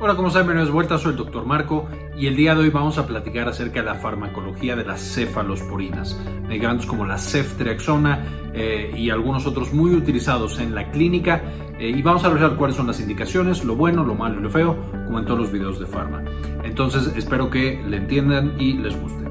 Hola, 0.00 0.14
¿cómo 0.14 0.28
están? 0.28 0.44
Bienvenidos 0.44 0.72
vuelta, 0.72 0.96
soy 0.96 1.10
el 1.10 1.16
Dr. 1.16 1.44
Marco 1.44 1.88
y 2.16 2.28
el 2.28 2.36
día 2.36 2.54
de 2.54 2.60
hoy 2.60 2.70
vamos 2.70 2.98
a 2.98 3.06
platicar 3.08 3.48
acerca 3.48 3.80
de 3.80 3.86
la 3.86 3.96
farmacología 3.96 4.76
de 4.76 4.84
las 4.84 5.00
cefalosporinas, 5.00 6.16
medicamentos 6.46 6.86
como 6.86 7.04
la 7.04 7.18
ceftriaxona 7.18 8.52
eh, 8.54 8.92
y 8.96 9.10
algunos 9.10 9.44
otros 9.44 9.72
muy 9.72 9.96
utilizados 9.96 10.60
en 10.60 10.72
la 10.72 10.92
clínica 10.92 11.42
eh, 11.80 11.88
y 11.88 12.00
vamos 12.00 12.22
a 12.22 12.28
revisar 12.28 12.54
cuáles 12.54 12.76
son 12.76 12.86
las 12.86 13.00
indicaciones, 13.00 13.64
lo 13.64 13.74
bueno, 13.74 14.04
lo 14.04 14.14
malo 14.14 14.38
y 14.38 14.42
lo 14.44 14.50
feo, 14.50 14.76
como 15.04 15.18
en 15.18 15.24
todos 15.24 15.40
los 15.40 15.50
videos 15.50 15.80
de 15.80 15.86
farma. 15.86 16.22
Entonces 16.62 17.12
espero 17.16 17.50
que 17.50 17.82
le 17.84 17.96
entiendan 17.96 18.54
y 18.56 18.74
les 18.74 18.96
guste. 19.02 19.27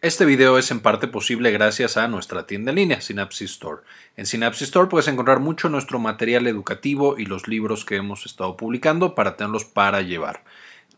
Este 0.00 0.24
video 0.24 0.58
es 0.58 0.70
en 0.70 0.78
parte 0.78 1.08
posible 1.08 1.50
gracias 1.50 1.96
a 1.96 2.06
nuestra 2.06 2.46
tienda 2.46 2.70
en 2.70 2.76
línea, 2.76 3.00
Synapsis 3.00 3.50
Store. 3.50 3.82
En 4.16 4.26
Synapsis 4.26 4.68
Store 4.68 4.88
puedes 4.88 5.08
encontrar 5.08 5.40
mucho 5.40 5.68
nuestro 5.68 5.98
material 5.98 6.46
educativo 6.46 7.18
y 7.18 7.26
los 7.26 7.48
libros 7.48 7.84
que 7.84 7.96
hemos 7.96 8.24
estado 8.24 8.56
publicando 8.56 9.16
para 9.16 9.36
tenerlos 9.36 9.64
para 9.64 10.00
llevar. 10.02 10.44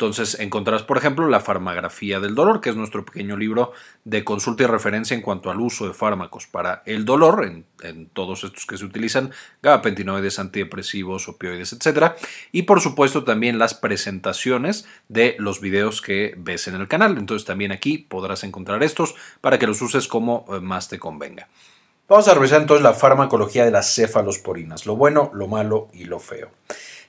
Entonces 0.00 0.40
encontrarás, 0.40 0.82
por 0.82 0.96
ejemplo, 0.96 1.28
la 1.28 1.40
farmagrafía 1.40 2.20
del 2.20 2.34
dolor, 2.34 2.62
que 2.62 2.70
es 2.70 2.76
nuestro 2.76 3.04
pequeño 3.04 3.36
libro 3.36 3.72
de 4.04 4.24
consulta 4.24 4.62
y 4.62 4.66
referencia 4.66 5.14
en 5.14 5.20
cuanto 5.20 5.50
al 5.50 5.60
uso 5.60 5.86
de 5.86 5.92
fármacos 5.92 6.46
para 6.46 6.82
el 6.86 7.04
dolor, 7.04 7.44
en, 7.44 8.06
todos 8.14 8.42
estos 8.42 8.64
que 8.64 8.78
se 8.78 8.86
utilizan, 8.86 9.30
gabapentinoides, 9.62 10.38
antidepresivos, 10.38 11.28
opioides, 11.28 11.74
etc. 11.74 12.14
Y 12.50 12.62
por 12.62 12.80
supuesto 12.80 13.24
también 13.24 13.58
las 13.58 13.74
presentaciones 13.74 14.86
de 15.10 15.36
los 15.38 15.60
videos 15.60 16.00
que 16.00 16.34
ves 16.38 16.66
en 16.66 16.76
el 16.76 16.88
canal. 16.88 17.18
Entonces 17.18 17.44
también 17.46 17.70
aquí 17.70 17.98
podrás 17.98 18.42
encontrar 18.42 18.82
estos 18.82 19.16
para 19.42 19.58
que 19.58 19.66
los 19.66 19.82
uses 19.82 20.08
como 20.08 20.46
eh, 20.48 20.60
más 20.60 20.88
te 20.88 20.98
convenga. 20.98 21.46
Vamos 22.08 22.26
a 22.26 22.32
revisar 22.32 22.62
entonces 22.62 22.82
la 22.82 22.94
farmacología 22.94 23.66
de 23.66 23.70
las 23.70 23.94
cefalosporinas, 23.94 24.86
lo 24.86 24.96
bueno, 24.96 25.30
lo 25.34 25.46
malo 25.46 25.88
y 25.92 26.04
lo 26.04 26.20
feo. 26.20 26.48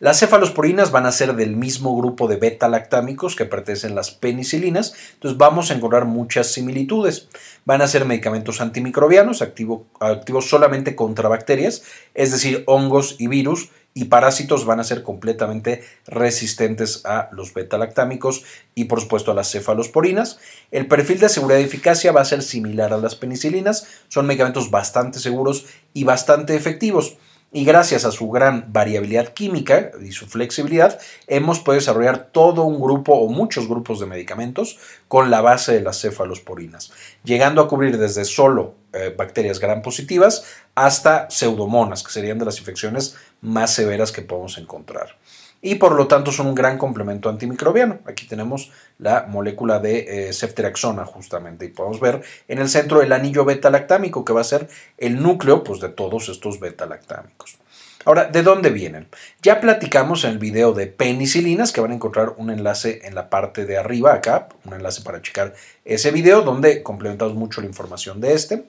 Las 0.02 0.20
cefalosporinas 0.20 0.90
van 0.90 1.06
a 1.06 1.12
ser 1.12 1.36
del 1.36 1.56
mismo 1.56 1.96
grupo 1.96 2.28
de 2.28 2.38
beta-lactámicos 2.38 3.36
que 3.36 3.46
pertenecen 3.46 3.94
las 3.94 4.10
penicilinas, 4.10 4.96
entonces 5.14 5.38
vamos 5.38 5.70
a 5.70 5.76
encontrar 5.76 6.06
muchas 6.06 6.48
similitudes. 6.48 7.28
Van 7.66 7.84
a 7.84 7.88
ser 7.88 8.06
medicamentos 8.06 8.62
antimicrobianos 8.62 9.44
activos 9.44 10.50
solamente 10.50 10.96
contra 10.96 11.30
bacterias, 11.30 11.84
es 12.16 12.32
decir, 12.32 12.64
hongos 12.66 13.16
y 13.20 13.28
virus, 13.28 13.70
y 13.94 14.06
parásitos 14.06 14.66
van 14.66 14.80
a 14.80 14.84
ser 14.84 15.04
completamente 15.04 15.84
resistentes 16.08 17.06
a 17.06 17.30
los 17.32 17.54
beta-lactámicos 17.54 18.44
y 18.74 18.86
por 18.86 19.02
supuesto 19.02 19.30
a 19.30 19.36
las 19.36 19.52
cefalosporinas. 19.52 20.40
El 20.72 20.88
perfil 20.88 21.20
de 21.20 21.30
seguridad 21.30 21.60
y 21.60 21.66
eficacia 21.66 22.12
va 22.12 22.22
a 22.22 22.26
ser 22.26 22.42
similar 22.42 22.92
a 22.92 22.98
las 22.98 23.14
penicilinas, 23.14 23.86
son 24.08 24.26
medicamentos 24.26 24.72
bastante 24.72 25.20
seguros 25.20 25.66
y 25.94 26.06
bastante 26.06 26.56
efectivos 26.56 27.18
y 27.52 27.66
gracias 27.66 28.06
a 28.06 28.12
su 28.12 28.30
gran 28.30 28.72
variabilidad 28.72 29.34
química 29.34 29.92
y 30.02 30.14
su 30.14 30.26
flexibilidad, 30.28 31.00
hemos 31.28 31.60
podido 31.60 31.82
desarrollar 31.82 32.30
todo 32.32 32.64
un 32.64 32.80
grupo 32.80 33.14
o 33.14 33.28
muchos 33.28 33.68
grupos 33.68 34.00
de 34.00 34.06
medicamentos 34.06 34.80
con 35.08 35.30
la 35.30 35.42
base 35.42 35.74
de 35.74 35.82
las 35.82 36.00
cefalosporinas, 36.00 36.94
llegando 37.24 37.62
a 37.62 37.68
cubrir 37.68 37.98
desde 37.98 38.24
solo 38.24 38.76
eh, 38.94 39.14
bacterias 39.16 39.60
gram 39.60 39.82
positivas 39.82 40.46
hasta 40.76 41.30
pseudomonas, 41.30 42.04
que 42.04 42.12
serían 42.12 42.40
de 42.40 42.46
las 42.46 42.60
infecciones 42.60 43.16
más 43.42 43.74
severas 43.74 44.12
que 44.12 44.22
podemos 44.22 44.58
encontrar 44.58 45.18
y 45.62 45.76
por 45.76 45.94
lo 45.94 46.08
tanto 46.08 46.32
son 46.32 46.48
un 46.48 46.56
gran 46.56 46.78
complemento 46.78 47.30
antimicrobiano. 47.30 48.00
Aquí 48.06 48.28
tenemos 48.28 48.72
la 48.98 49.28
molécula 49.28 49.80
de 49.80 50.30
eh, 50.30 51.06
justamente 51.06 51.66
y 51.66 51.70
podemos 51.70 52.00
ver 52.00 52.22
en 52.48 52.60
el 52.60 52.70
centro 52.70 53.02
el 53.02 53.12
anillo 53.12 53.46
beta-lactámico 53.46 54.26
que 54.26 54.34
va 54.34 54.42
a 54.42 54.46
ser 54.46 54.68
el 54.98 55.22
núcleo 55.22 55.64
pues, 55.64 55.80
de 55.80 55.90
todos 55.90 56.30
estos 56.30 56.60
beta-lactámicos. 56.60 57.58
Ahora, 58.04 58.26
¿de 58.26 58.42
dónde 58.42 58.72
vienen? 58.72 59.08
Ya 59.44 59.62
platicamos 59.62 60.24
en 60.24 60.32
el 60.32 60.38
video 60.40 60.74
de 60.74 60.88
penicilinas, 60.88 61.72
que 61.72 61.82
van 61.82 61.92
a 61.92 61.96
encontrar 61.96 62.34
un 62.38 62.50
enlace 62.50 63.02
en 63.04 63.14
la 63.14 63.30
parte 63.30 63.66
de 63.66 63.78
arriba, 63.78 64.14
acá, 64.14 64.50
un 64.66 64.74
enlace 64.74 65.04
para 65.04 65.22
checar 65.22 65.54
ese 65.86 66.10
video, 66.10 66.42
donde 66.42 66.82
complementamos 66.82 67.36
mucho 67.36 67.62
la 67.62 67.68
información 67.68 68.20
de 68.20 68.34
este 68.34 68.66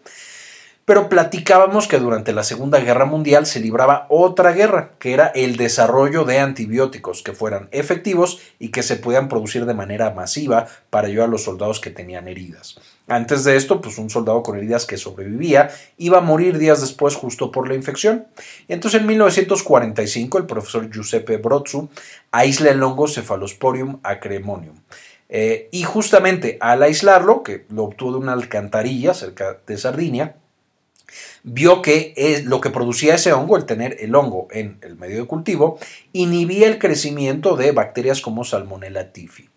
pero 0.92 1.08
platicábamos 1.08 1.88
que 1.88 1.98
durante 1.98 2.34
la 2.34 2.44
Segunda 2.44 2.78
Guerra 2.78 3.06
Mundial 3.06 3.46
se 3.46 3.60
libraba 3.60 4.04
otra 4.10 4.52
guerra, 4.52 4.90
que 4.98 5.14
era 5.14 5.28
el 5.28 5.56
desarrollo 5.56 6.24
de 6.26 6.38
antibióticos 6.38 7.22
que 7.22 7.32
fueran 7.32 7.70
efectivos 7.70 8.40
y 8.58 8.68
que 8.68 8.82
se 8.82 8.96
pudieran 8.96 9.30
producir 9.30 9.64
de 9.64 9.72
manera 9.72 10.10
masiva 10.10 10.66
para 10.90 11.08
ayudar 11.08 11.28
a 11.28 11.30
los 11.30 11.44
soldados 11.44 11.80
que 11.80 11.88
tenían 11.88 12.28
heridas. 12.28 12.78
Antes 13.08 13.42
de 13.44 13.56
esto, 13.56 13.80
pues 13.80 13.96
un 13.96 14.10
soldado 14.10 14.42
con 14.42 14.58
heridas 14.58 14.84
que 14.84 14.98
sobrevivía 14.98 15.70
iba 15.96 16.18
a 16.18 16.20
morir 16.20 16.58
días 16.58 16.82
después 16.82 17.14
justo 17.14 17.50
por 17.50 17.70
la 17.70 17.74
infección. 17.74 18.26
Entonces 18.68 19.00
en 19.00 19.06
1945 19.06 20.36
el 20.36 20.44
profesor 20.44 20.90
Giuseppe 20.90 21.38
Brozzu 21.38 21.88
aísla 22.32 22.70
el 22.70 22.82
hongo 22.82 23.08
Cephalosporium 23.08 24.00
acremonium. 24.02 24.76
Eh, 25.30 25.70
y 25.72 25.84
justamente 25.84 26.58
al 26.60 26.82
aislarlo, 26.82 27.42
que 27.42 27.64
lo 27.70 27.84
obtuvo 27.84 28.12
de 28.12 28.18
una 28.18 28.34
alcantarilla 28.34 29.14
cerca 29.14 29.56
de 29.66 29.78
Sardinia, 29.78 30.36
vio 31.42 31.82
que 31.82 32.42
lo 32.44 32.60
que 32.60 32.70
producía 32.70 33.14
ese 33.14 33.32
hongo, 33.32 33.56
el 33.56 33.66
tener 33.66 33.96
el 34.00 34.14
hongo 34.14 34.48
en 34.50 34.78
el 34.82 34.96
medio 34.96 35.20
de 35.20 35.26
cultivo, 35.26 35.78
inhibía 36.12 36.68
el 36.68 36.78
crecimiento 36.78 37.56
de 37.56 37.72
bacterias 37.72 38.20
como 38.20 38.44
Salmonella 38.44 39.12
typhi, 39.12 39.48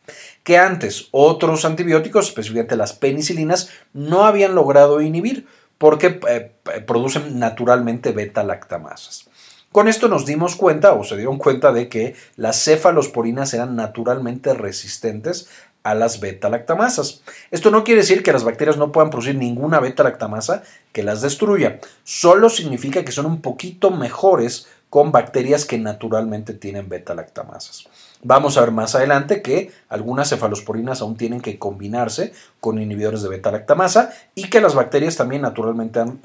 que 0.43 0.57
antes 0.57 1.07
otros 1.11 1.65
antibióticos, 1.65 2.27
específicamente 2.27 2.75
las 2.75 2.93
penicilinas, 2.93 3.69
no 3.93 4.25
habían 4.25 4.55
logrado 4.55 5.01
inhibir 5.01 5.47
porque 5.77 6.19
eh, 6.29 6.51
producen 6.85 7.39
naturalmente 7.39 8.11
beta-lactamasas. 8.11 9.29
Con 9.75 9.89
esto 9.89 10.07
nos 10.07 10.25
dimos 10.25 10.55
cuenta, 10.55 10.93
o 10.93 11.03
se 11.03 11.17
dieron 11.17 11.37
cuenta, 11.37 11.73
de 11.73 11.89
que 11.89 12.15
las 12.37 12.63
cefalosporinas 12.63 13.53
eran 13.53 13.75
naturalmente 13.75 14.53
resistentes 14.53 15.49
a 15.85 15.93
las 15.93 16.19
beta-lactamasas. 16.19 17.21
Esto 17.51 17.69
no 17.69 17.83
quiere 17.83 18.01
decir 18.01 18.23
que 18.23 18.33
las 18.33 18.43
bacterias 18.43 18.75
no 18.75 18.91
puedan 18.91 19.11
producir 19.11 19.35
ninguna 19.35 19.79
beta-lactamasa 19.79 20.63
que 20.91 21.03
las 21.03 21.21
destruya, 21.21 21.79
solo 22.03 22.49
significa 22.49 23.05
que 23.05 23.11
son 23.11 23.27
un 23.27 23.41
poquito 23.41 23.91
mejores 23.91 24.67
con 24.89 25.11
bacterias 25.11 25.63
que 25.63 25.77
naturalmente 25.77 26.53
tienen 26.53 26.89
beta-lactamasas. 26.89 27.87
Vamos 28.27 28.57
a 28.57 28.61
ver 28.61 28.71
más 28.71 28.95
adelante 28.95 29.43
que 29.43 29.71
algunas 29.87 30.29
cefalosporinas 30.29 30.99
aún 30.99 31.15
tienen 31.15 31.41
que 31.41 31.59
combinarse 31.59 32.33
con 32.59 32.81
inhibidores 32.81 33.21
de 33.21 33.29
beta-lactamasa 33.29 34.13
y 34.33 34.49
que 34.49 34.61
las 34.61 34.73
bacterias 34.73 35.15
también 35.15 35.43
naturalmente 35.43 35.99
han 35.99 36.23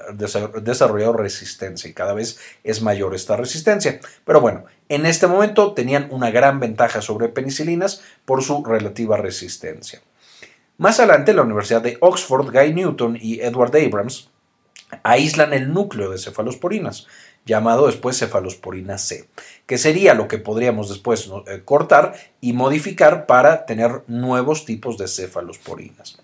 desarrollado 0.62 1.12
resistencia 1.12 1.90
y 1.90 1.92
cada 1.92 2.14
vez 2.14 2.38
es 2.64 2.80
mayor 2.80 3.14
esta 3.14 3.36
resistencia. 3.36 4.00
Pero 4.24 4.40
bueno, 4.40 4.64
en 4.88 5.04
este 5.04 5.26
momento 5.26 5.74
tenían 5.74 6.08
una 6.10 6.30
gran 6.30 6.58
ventaja 6.58 7.02
sobre 7.02 7.28
penicilinas 7.28 8.00
por 8.24 8.42
su 8.42 8.64
relativa 8.64 9.18
resistencia. 9.18 10.00
Más 10.78 11.00
adelante, 11.00 11.34
la 11.34 11.42
Universidad 11.42 11.82
de 11.82 11.98
Oxford, 12.00 12.50
Guy 12.50 12.72
Newton 12.72 13.18
y 13.20 13.40
Edward 13.40 13.76
Abrams 13.76 14.30
aíslan 15.02 15.52
el 15.52 15.70
núcleo 15.70 16.10
de 16.10 16.16
cefalosporinas 16.16 17.06
llamado 17.46 17.86
después 17.86 18.18
cefalosporina 18.18 18.98
C, 18.98 19.28
que 19.66 19.78
sería 19.78 20.14
lo 20.14 20.28
que 20.28 20.38
podríamos 20.38 20.88
después 20.88 21.28
eh, 21.46 21.62
cortar 21.64 22.14
y 22.40 22.52
modificar 22.52 23.26
para 23.26 23.66
tener 23.66 24.02
nuevos 24.06 24.64
tipos 24.64 24.98
de 24.98 25.08
cefalosporinas. 25.08 26.18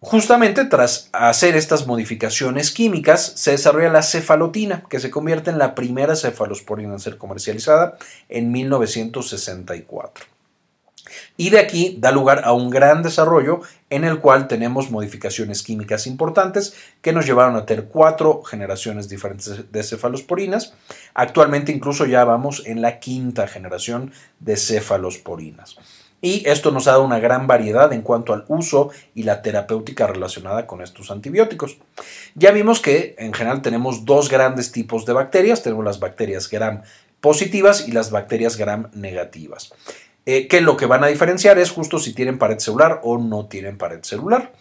Justamente 0.00 0.64
tras 0.64 1.08
hacer 1.12 1.56
estas 1.56 1.86
modificaciones 1.86 2.70
químicas 2.70 3.32
se 3.34 3.50
desarrolla 3.50 3.90
la 3.90 4.04
cefalotina, 4.04 4.84
que 4.88 5.00
se 5.00 5.10
convierte 5.10 5.50
en 5.50 5.58
la 5.58 5.74
primera 5.74 6.14
cefalosporina 6.14 6.92
en 6.92 7.00
ser 7.00 7.18
comercializada 7.18 7.98
en 8.28 8.52
1964. 8.52 10.37
Y 11.36 11.50
de 11.50 11.58
aquí 11.58 11.96
da 11.98 12.10
lugar 12.10 12.42
a 12.44 12.52
un 12.52 12.70
gran 12.70 13.02
desarrollo 13.02 13.60
en 13.90 14.04
el 14.04 14.20
cual 14.20 14.48
tenemos 14.48 14.90
modificaciones 14.90 15.62
químicas 15.62 16.06
importantes 16.06 16.74
que 17.00 17.12
nos 17.12 17.26
llevaron 17.26 17.56
a 17.56 17.66
tener 17.66 17.86
cuatro 17.86 18.42
generaciones 18.42 19.08
diferentes 19.08 19.70
de 19.72 19.82
cefalosporinas. 19.82 20.74
Actualmente 21.14 21.72
incluso 21.72 22.06
ya 22.06 22.24
vamos 22.24 22.62
en 22.66 22.82
la 22.82 22.98
quinta 22.98 23.46
generación 23.48 24.12
de 24.40 24.56
cefalosporinas. 24.56 25.76
Y 26.20 26.48
esto 26.48 26.72
nos 26.72 26.88
ha 26.88 26.92
dado 26.92 27.04
una 27.04 27.20
gran 27.20 27.46
variedad 27.46 27.92
en 27.92 28.02
cuanto 28.02 28.32
al 28.32 28.44
uso 28.48 28.90
y 29.14 29.22
la 29.22 29.40
terapéutica 29.40 30.06
relacionada 30.06 30.66
con 30.66 30.82
estos 30.82 31.10
antibióticos. 31.12 31.78
Ya 32.34 32.50
vimos 32.50 32.80
que 32.80 33.14
en 33.18 33.32
general 33.32 33.62
tenemos 33.62 34.04
dos 34.04 34.28
grandes 34.28 34.72
tipos 34.72 35.06
de 35.06 35.12
bacterias. 35.12 35.62
Tenemos 35.62 35.84
las 35.84 36.00
bacterias 36.00 36.50
gram 36.50 36.82
positivas 37.20 37.86
y 37.86 37.92
las 37.92 38.10
bacterias 38.10 38.56
gram 38.56 38.90
negativas. 38.94 39.72
Eh, 40.30 40.46
que 40.46 40.60
lo 40.60 40.76
que 40.76 40.84
van 40.84 41.02
a 41.04 41.06
diferenciar 41.06 41.58
es 41.58 41.70
justo 41.70 41.98
si 41.98 42.12
tienen 42.12 42.36
pared 42.36 42.58
celular 42.58 43.00
o 43.02 43.16
no 43.16 43.46
tienen 43.46 43.78
pared 43.78 44.00
celular. 44.02 44.52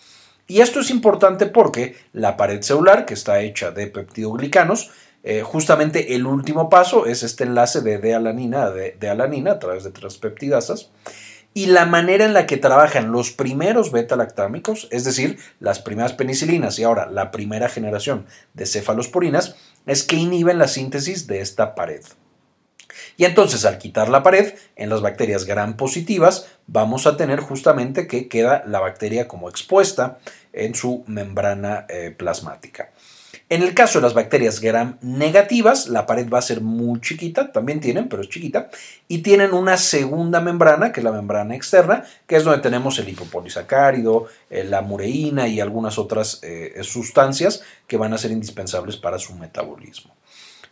Y 0.48 0.62
esto 0.62 0.80
es 0.80 0.90
importante 0.90 1.46
porque 1.46 1.98
la 2.14 2.38
pared 2.38 2.62
celular, 2.62 3.06
que 3.06 3.14
está 3.14 3.42
hecha 3.42 3.72
de 3.72 3.88
peptidoglicanos, 3.88 4.92
eh, 5.24 5.42
justamente 5.42 6.16
el 6.16 6.26
último 6.26 6.70
paso 6.70 7.06
es 7.06 7.22
este 7.22 7.44
enlace 7.44 7.82
de 7.82 7.98
D-alanina 7.98 8.72
de, 8.72 9.10
alanina 9.10 9.52
a 9.52 9.60
través 9.60 9.84
de 9.84 9.92
transpeptidasas. 9.92 10.90
Y 11.54 11.66
la 11.66 11.86
manera 11.86 12.24
en 12.24 12.34
la 12.34 12.46
que 12.46 12.56
trabajan 12.56 13.12
los 13.12 13.32
primeros 13.32 13.92
beta-lactámicos, 13.92 14.88
es 14.90 15.04
decir, 15.04 15.38
las 15.60 15.80
primeras 15.80 16.14
penicilinas 16.14 16.80
y 16.80 16.86
ahora 16.86 17.12
la 17.12 17.30
primera 17.30 17.68
generación 17.68 18.26
de 18.54 18.68
cefalosporinas, 18.68 19.58
es 19.86 20.04
que 20.04 20.16
inhiben 20.16 20.60
la 20.60 20.70
síntesis 20.70 21.28
de 21.28 21.42
esta 21.42 21.76
pared. 21.76 22.04
Y 23.18 23.26
entonces 23.26 23.66
al 23.66 23.78
quitar 23.78 24.10
la 24.10 24.24
pared, 24.24 24.54
en 24.76 24.90
las 24.90 25.02
bacterias 25.02 25.46
gram 25.46 25.78
positivas, 25.78 26.48
vamos 26.68 27.08
a 27.08 27.18
tener 27.18 27.40
justamente 27.40 28.08
que 28.08 28.28
queda 28.28 28.64
la 28.66 28.80
bacteria 28.80 29.28
como 29.28 29.50
expuesta 29.50 30.20
en 30.54 30.76
su 30.76 31.04
membrana 31.08 31.86
eh, 31.90 32.14
plasmática. 32.16 32.92
En 33.50 33.64
el 33.64 33.74
caso 33.74 34.00
de 34.00 34.04
las 34.04 34.14
bacterias 34.14 34.60
gram 34.60 34.98
negativas, 35.02 35.88
la 35.88 36.06
pared 36.06 36.28
va 36.30 36.40
a 36.40 36.42
ser 36.42 36.60
muy 36.60 37.00
chiquita, 37.00 37.54
también 37.54 37.80
tienen, 37.80 38.10
pero 38.10 38.22
es 38.22 38.28
chiquita, 38.28 38.70
y 39.08 39.20
tienen 39.20 39.54
una 39.54 39.78
segunda 39.78 40.42
membrana, 40.42 40.92
que 40.92 41.00
es 41.00 41.04
la 41.06 41.14
membrana 41.14 41.56
externa, 41.56 42.04
que 42.28 42.36
es 42.36 42.44
donde 42.44 42.62
tenemos 42.62 43.00
el 43.00 43.08
hipopolisacárido, 43.08 44.28
eh, 44.50 44.66
la 44.66 44.82
mureína 44.82 45.48
y 45.48 45.62
algunas 45.62 45.98
otras 45.98 46.42
eh, 46.44 46.74
sustancias 46.84 47.64
que 47.88 47.96
van 47.96 48.14
a 48.14 48.18
ser 48.18 48.32
indispensables 48.32 48.98
para 48.98 49.18
su 49.18 49.34
metabolismo. 49.36 50.14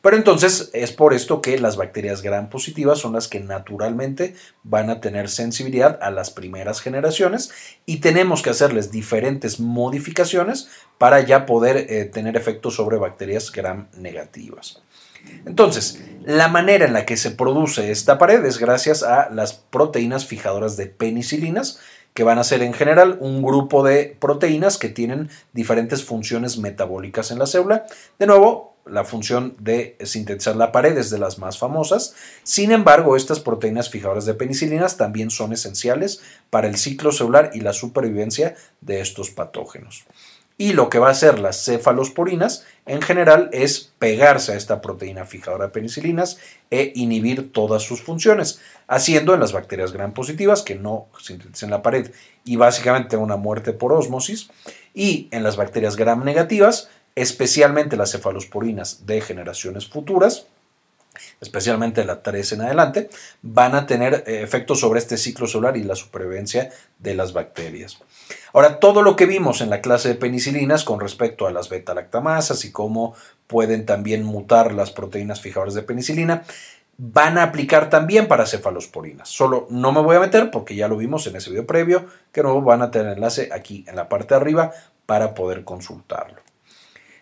Pero 0.05 0.17
entonces 0.17 0.69
es 0.73 0.91
por 0.91 1.15
esto 1.15 1.41
que 1.41 1.57
las 1.57 1.77
bacterias 1.77 2.21
gram 2.21 2.47
positivas 2.47 2.99
son 2.99 3.13
las 3.13 3.27
que 3.27 3.39
naturalmente 3.39 4.35
van 4.61 4.91
a 4.91 5.01
tener 5.01 5.29
sensibilidad 5.29 5.97
a 5.99 6.11
las 6.11 6.29
primeras 6.29 6.79
generaciones 6.79 7.49
y 7.87 8.01
tenemos 8.01 8.43
que 8.43 8.51
hacerles 8.51 8.91
diferentes 8.91 9.59
modificaciones 9.59 10.69
para 10.99 11.21
ya 11.21 11.47
poder 11.47 11.87
eh, 11.89 12.05
tener 12.05 12.37
efectos 12.37 12.75
sobre 12.75 12.97
bacterias 12.97 13.51
gram 13.51 13.87
negativas. 13.97 14.83
Entonces, 15.47 16.03
la 16.23 16.49
manera 16.49 16.85
en 16.85 16.93
la 16.93 17.07
que 17.07 17.17
se 17.17 17.31
produce 17.31 17.89
esta 17.89 18.19
pared 18.19 18.45
es 18.45 18.59
gracias 18.59 19.01
a 19.01 19.31
las 19.31 19.53
proteínas 19.53 20.27
fijadoras 20.27 20.77
de 20.77 20.85
penicilinas, 20.85 21.79
que 22.13 22.23
van 22.23 22.37
a 22.37 22.43
ser 22.43 22.61
en 22.61 22.73
general 22.73 23.17
un 23.21 23.41
grupo 23.41 23.83
de 23.83 24.15
proteínas 24.19 24.77
que 24.77 24.89
tienen 24.89 25.31
diferentes 25.51 26.03
funciones 26.03 26.59
metabólicas 26.59 27.31
en 27.31 27.39
la 27.39 27.47
célula. 27.47 27.87
De 28.19 28.27
nuevo, 28.27 28.74
la 28.85 29.03
función 29.03 29.55
de 29.59 29.97
sintetizar 30.03 30.55
la 30.55 30.71
pared 30.71 30.97
es 30.97 31.09
de 31.09 31.17
las 31.17 31.39
más 31.39 31.57
famosas. 31.57 32.15
Sin 32.43 32.71
embargo, 32.71 33.15
estas 33.15 33.39
proteínas 33.39 33.89
fijadoras 33.89 34.25
de 34.25 34.35
penicilinas 34.35 34.97
también 34.97 35.31
son 35.31 35.53
esenciales 35.53 36.21
para 36.49 36.67
el 36.67 36.77
ciclo 36.77 37.11
celular 37.11 37.51
y 37.53 37.61
la 37.61 37.73
supervivencia 37.73 38.55
de 38.81 39.01
estos 39.01 39.31
patógenos. 39.31 40.05
Y 40.57 40.71
lo 40.71 40.89
que 40.89 40.99
va 40.99 41.09
a 41.09 41.11
hacer 41.11 41.37
las 41.39 41.65
cefalosporinas 41.65 42.65
en 42.85 43.01
general 43.01 43.49
es 43.51 43.91
pegarse 43.99 44.53
a 44.53 44.55
esta 44.55 44.79
proteína 44.79 45.25
fijadora 45.25 45.65
de 45.65 45.71
penicilinas 45.71 46.37
e 46.71 46.93
inhibir 46.95 47.51
todas 47.51 47.83
sus 47.83 48.01
funciones, 48.01 48.61
haciendo 48.87 49.33
en 49.33 49.41
las 49.41 49.51
bacterias 49.51 49.91
gram 49.91 50.13
positivas 50.13 50.61
que 50.61 50.75
no 50.75 51.07
sintetizan 51.19 51.71
la 51.71 51.81
pared 51.81 52.11
y 52.45 52.55
básicamente 52.55 53.17
una 53.17 53.35
muerte 53.35 53.73
por 53.73 53.91
ósmosis, 53.91 54.49
y 54.93 55.27
en 55.31 55.43
las 55.43 55.57
bacterias 55.57 55.97
gram 55.97 56.23
negativas 56.23 56.89
especialmente 57.15 57.97
las 57.97 58.11
cefalosporinas 58.11 59.05
de 59.05 59.21
generaciones 59.21 59.87
futuras, 59.87 60.47
especialmente 61.39 62.03
la 62.03 62.21
3 62.21 62.53
en 62.53 62.61
adelante, 62.61 63.09
van 63.41 63.73
a 63.75 63.87
tener 63.87 64.23
eh, 64.27 64.41
efectos 64.43 64.81
sobre 64.81 64.99
este 64.99 65.17
ciclo 65.17 65.47
celular 65.47 65.77
y 65.77 65.83
la 65.83 65.95
supervivencia 65.95 66.71
de 66.99 67.15
las 67.15 67.33
bacterias. 67.33 67.99
Ahora, 68.53 68.79
todo 68.79 69.01
lo 69.01 69.15
que 69.15 69.25
vimos 69.25 69.61
en 69.61 69.69
la 69.69 69.81
clase 69.81 70.09
de 70.09 70.15
penicilinas 70.15 70.83
con 70.83 70.99
respecto 70.99 71.47
a 71.47 71.51
las 71.51 71.69
beta-lactamasas 71.69 72.65
y 72.65 72.71
cómo 72.71 73.15
pueden 73.47 73.85
también 73.85 74.23
mutar 74.23 74.73
las 74.73 74.91
proteínas 74.91 75.41
fijadoras 75.41 75.73
de 75.73 75.83
penicilina, 75.83 76.43
van 76.97 77.37
a 77.37 77.43
aplicar 77.43 77.89
también 77.89 78.27
para 78.27 78.45
cefalosporinas. 78.45 79.29
Solo 79.29 79.67
no 79.69 79.91
me 79.91 80.01
voy 80.01 80.15
a 80.15 80.21
meter 80.21 80.51
porque 80.51 80.75
ya 80.75 80.87
lo 80.87 80.97
vimos 80.97 81.27
en 81.27 81.35
ese 81.35 81.49
video 81.49 81.67
previo, 81.67 82.05
que 82.31 82.41
luego 82.41 82.61
van 82.61 82.81
a 82.81 82.91
tener 82.91 83.13
enlace 83.13 83.49
aquí 83.53 83.85
en 83.87 83.95
la 83.95 84.09
parte 84.09 84.33
de 84.33 84.41
arriba 84.41 84.71
para 85.05 85.33
poder 85.33 85.63
consultarlo. 85.63 86.44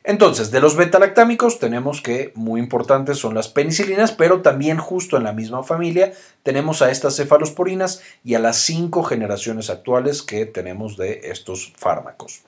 Entonces, 0.05 0.51
de 0.51 0.59
los 0.59 0.75
beta-lactámicos 0.75 1.59
tenemos 1.59 2.01
que 2.01 2.33
muy 2.35 2.59
importantes 2.59 3.17
son 3.17 3.33
las 3.33 3.47
penicilinas, 3.47 4.11
pero 4.11 4.41
también 4.41 4.77
justo 4.77 5.15
en 5.15 5.23
la 5.23 5.31
misma 5.31 5.63
familia 5.63 6.11
tenemos 6.43 6.81
a 6.81 6.91
estas 6.91 7.15
cefalosporinas 7.15 8.01
y 8.23 8.35
a 8.35 8.39
las 8.39 8.57
cinco 8.57 9.03
generaciones 9.03 9.69
actuales 9.69 10.21
que 10.21 10.45
tenemos 10.45 10.97
de 10.97 11.21
estos 11.23 11.71
fármacos. 11.77 12.41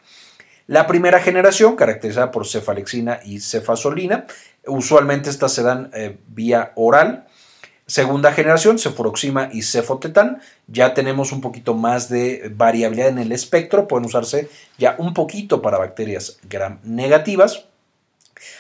La 0.68 0.86
primera 0.86 1.22
generación, 1.22 1.78
caracterizada 1.78 2.32
por 2.32 2.46
cefalexina 2.46 3.20
y 3.24 3.40
cefasolina, 3.40 4.26
usualmente 4.68 5.30
estas 5.30 5.54
se 5.54 5.64
dan 5.64 5.92
eh, 5.94 6.18
vía 6.28 6.74
oral 6.76 7.28
Segunda 7.88 8.32
generación, 8.32 8.80
cefuroxima 8.80 9.50
y 9.54 9.62
cefotetán. 9.62 10.42
Ya 10.68 10.96
tenemos 10.96 11.32
un 11.32 11.40
poquito 11.40 11.76
más 11.76 12.10
de 12.10 12.52
variabilidad 12.56 13.10
en 13.10 13.20
el 13.20 13.32
espectro. 13.32 13.88
Pueden 13.88 14.08
usarse 14.08 14.50
ya 14.80 14.96
un 14.98 15.14
poquito 15.14 15.62
para 15.62 15.78
bacterias 15.78 16.40
gram 16.50 16.80
negativas. 16.84 17.66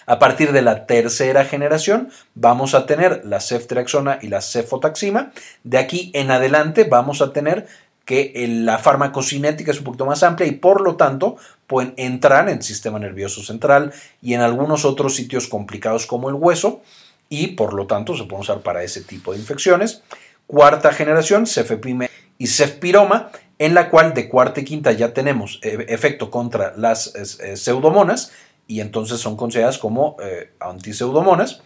A 0.05 0.19
partir 0.19 0.51
de 0.51 0.61
la 0.61 0.85
tercera 0.85 1.43
generación 1.43 2.09
vamos 2.35 2.75
a 2.75 2.85
tener 2.85 3.25
la 3.25 3.39
ceftriaxona 3.39 4.19
y 4.21 4.27
la 4.27 4.41
cefotaxima. 4.41 5.31
De 5.63 5.79
aquí 5.79 6.11
en 6.13 6.29
adelante 6.29 6.83
vamos 6.83 7.23
a 7.23 7.33
tener 7.33 7.67
que 8.05 8.31
la 8.47 8.77
farmacocinética 8.77 9.71
es 9.71 9.79
un 9.79 9.85
poquito 9.85 10.05
más 10.05 10.21
amplia 10.21 10.47
y 10.47 10.51
por 10.51 10.81
lo 10.81 10.95
tanto 10.95 11.37
pueden 11.65 11.95
entrar 11.97 12.47
en 12.47 12.57
el 12.57 12.63
sistema 12.63 12.99
nervioso 12.99 13.41
central 13.41 13.91
y 14.21 14.35
en 14.35 14.41
algunos 14.41 14.85
otros 14.85 15.15
sitios 15.15 15.47
complicados 15.47 16.05
como 16.05 16.29
el 16.29 16.35
hueso 16.35 16.83
y 17.29 17.47
por 17.47 17.73
lo 17.73 17.87
tanto 17.87 18.15
se 18.15 18.25
puede 18.25 18.41
usar 18.41 18.61
para 18.61 18.83
ese 18.83 19.01
tipo 19.01 19.33
de 19.33 19.39
infecciones. 19.39 20.03
Cuarta 20.47 20.93
generación, 20.93 21.47
cefepime 21.47 22.09
y 22.37 22.47
cefpiroma, 22.47 23.31
en 23.57 23.73
la 23.73 23.89
cual 23.89 24.13
de 24.13 24.27
cuarta 24.27 24.59
y 24.59 24.65
quinta 24.65 24.91
ya 24.91 25.13
tenemos 25.13 25.59
eh, 25.63 25.85
efecto 25.89 26.29
contra 26.29 26.73
las 26.75 27.15
eh, 27.15 27.55
pseudomonas 27.57 28.31
y 28.67 28.81
entonces 28.81 29.19
son 29.19 29.37
consideradas 29.37 29.77
como 29.77 30.17
eh, 30.21 30.51
antiseudomonas. 30.59 31.61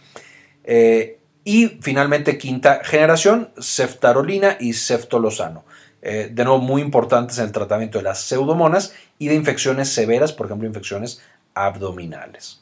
y 1.42 1.66
finalmente 1.80 2.38
quinta 2.38 2.80
generación, 2.84 3.50
ceftarolina 3.60 4.56
y 4.60 4.74
ceftolosano. 4.74 5.64
de 6.02 6.44
nuevo, 6.44 6.58
muy 6.58 6.82
importantes 6.82 7.38
en 7.38 7.44
el 7.46 7.52
tratamiento 7.52 7.98
de 7.98 8.04
las 8.04 8.20
pseudomonas 8.20 8.92
y 9.18 9.28
de 9.28 9.34
infecciones 9.34 9.88
severas, 9.88 10.32
por 10.32 10.46
ejemplo, 10.46 10.68
infecciones 10.68 11.20
abdominales. 11.54 12.60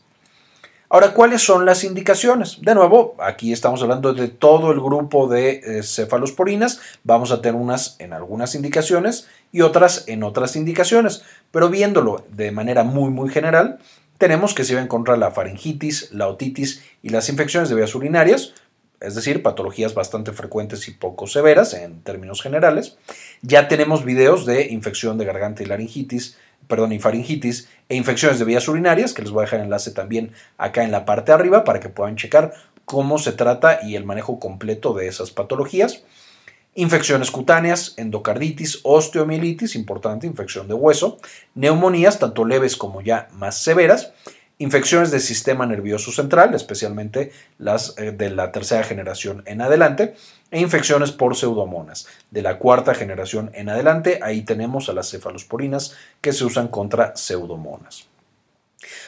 Ahora, 0.91 1.13
¿cuáles 1.13 1.43
son 1.43 1.67
las 1.67 1.85
indicaciones? 1.85 2.63
De 2.63 2.75
nuevo, 2.75 3.15
aquí 3.19 3.53
estamos 3.53 3.83
hablando 3.83 4.15
de 4.15 4.29
todo 4.29 4.73
el 4.73 4.81
grupo 4.81 5.29
de 5.29 5.61
eh, 5.63 5.83
cefalosporinas. 5.83 6.81
Vamos 7.05 7.31
a 7.31 7.43
tener 7.43 7.61
unas 7.61 7.97
en 7.99 8.15
algunas 8.15 8.55
indicaciones 8.55 9.29
y 9.53 9.61
otras 9.61 10.09
en 10.09 10.23
otras 10.23 10.57
indicaciones. 10.57 11.25
Pero 11.51 11.69
viéndolo 11.69 12.25
de 12.31 12.53
manera 12.53 12.85
muy, 12.85 13.11
muy 13.11 13.29
general, 13.29 13.81
tenemos 14.17 14.55
que 14.55 14.65
se 14.65 14.75
va 14.75 14.81
a 14.81 14.85
encontrar 14.85 15.19
la 15.19 15.31
faringitis, 15.31 16.11
la 16.13 16.27
otitis 16.27 16.83
y 17.03 17.11
las 17.11 17.29
infecciones 17.29 17.69
de 17.69 17.75
vías 17.75 17.95
urinarias, 17.95 18.55
es 19.01 19.15
decir, 19.15 19.43
patologías 19.43 19.93
bastante 19.93 20.33
frecuentes 20.33 20.89
y 20.89 20.93
poco 20.93 21.27
severas 21.27 21.75
en 21.75 22.01
términos 22.01 22.41
generales. 22.41 22.97
Ya 23.43 23.69
tenemos 23.69 24.07
videos 24.07 24.47
de 24.47 24.69
infección 24.69 25.19
de 25.19 25.27
garganta 25.27 25.63
y 25.63 25.67
laringitis, 25.67 26.39
perdón, 26.69 26.93
y 26.93 26.99
faringitis 26.99 27.69
e 27.89 27.97
infecciones 27.97 28.39
de 28.39 28.45
vías 28.45 28.69
urinarias, 28.69 29.13
que 29.13 29.23
les 29.23 29.31
voy 29.31 29.43
a 29.43 29.45
dejar 29.47 29.61
enlace 29.61 29.91
también 29.91 30.33
acá 30.57 30.85
en 30.85 30.93
la 30.93 31.05
parte 31.05 31.33
de 31.33 31.35
arriba 31.35 31.65
para 31.65 31.81
que 31.81 31.89
puedan 31.89 32.17
checar 32.17 32.55
cómo 32.85 33.19
se 33.19 33.33
trata 33.33 33.81
y 33.83 33.97
el 33.97 34.05
manejo 34.05 34.39
completo 34.39 34.95
de 34.95 35.09
esas 35.09 35.31
patologías. 35.31 36.05
Infecciones 36.75 37.31
cutáneas, 37.31 37.95
endocarditis, 37.97 38.81
osteomielitis, 38.85 39.75
importante, 39.75 40.27
infección 40.27 40.69
de 40.69 40.75
hueso, 40.75 41.19
neumonías, 41.55 42.19
tanto 42.19 42.45
leves 42.45 42.77
como 42.77 43.01
ya 43.01 43.29
más 43.33 43.59
severas, 43.59 44.13
infecciones 44.59 45.11
del 45.11 45.21
sistema 45.21 45.67
nervioso 45.67 46.13
central, 46.13 46.55
especialmente 46.55 47.33
las 47.59 47.97
eh, 47.99 48.13
de 48.13 48.31
la 48.31 48.53
tercera 48.53 48.85
generación 48.85 49.43
en 49.47 49.61
adelante, 49.61 50.15
e 50.51 50.61
infecciones 50.61 51.13
por 51.13 51.37
pseudomonas. 51.37 52.07
De 52.31 52.43
la 52.43 52.59
cuarta 52.59 52.95
generación 52.95 53.51
en 53.55 53.69
adelante, 53.69 54.21
ahí 54.23 54.43
tenemos 54.43 54.89
a 54.89 54.93
las 54.93 55.11
cefalosporinas 55.11 55.95
que 56.21 56.33
se 56.33 56.45
usan 56.45 56.69
contra 56.69 57.17
pseudomonas. 57.17 58.09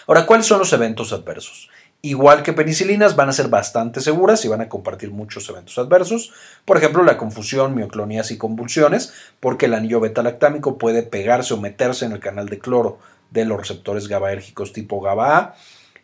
Ahora, 0.06 0.26
¿cuáles 0.26 0.46
son 0.46 0.58
los 0.58 0.72
eventos 0.72 1.12
adversos? 1.12 1.70
Igual 2.02 2.42
que 2.42 2.54
penicilinas, 2.54 3.14
van 3.14 3.28
a 3.28 3.32
ser 3.32 3.48
bastante 3.48 4.00
seguras 4.00 4.44
y 4.44 4.48
van 4.48 4.62
a 4.62 4.68
compartir 4.70 5.10
muchos 5.10 5.48
eventos 5.50 5.78
adversos. 5.78 6.32
Por 6.64 6.78
ejemplo, 6.78 7.02
la 7.02 7.18
confusión, 7.18 7.74
mioclonías 7.74 8.30
y 8.30 8.38
convulsiones, 8.38 9.12
porque 9.38 9.66
el 9.66 9.74
anillo 9.74 10.00
beta-lactámico 10.00 10.78
puede 10.78 11.02
pegarse 11.02 11.52
o 11.52 11.58
meterse 11.58 12.06
en 12.06 12.12
el 12.12 12.20
canal 12.20 12.48
de 12.48 12.58
cloro 12.58 12.98
de 13.30 13.44
los 13.44 13.58
receptores 13.58 14.08
GABAérgicos 14.08 14.72
tipo 14.72 15.00
GABA-A 15.00 15.54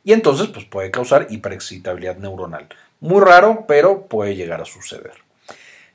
y 0.04 0.12
entonces 0.12 0.48
pues, 0.48 0.64
puede 0.66 0.90
causar 0.90 1.26
hiperexcitabilidad 1.30 2.18
neuronal. 2.18 2.68
Muy 3.00 3.20
raro, 3.20 3.64
pero 3.66 4.06
puede 4.06 4.36
llegar 4.36 4.60
a 4.60 4.64
suceder. 4.64 5.25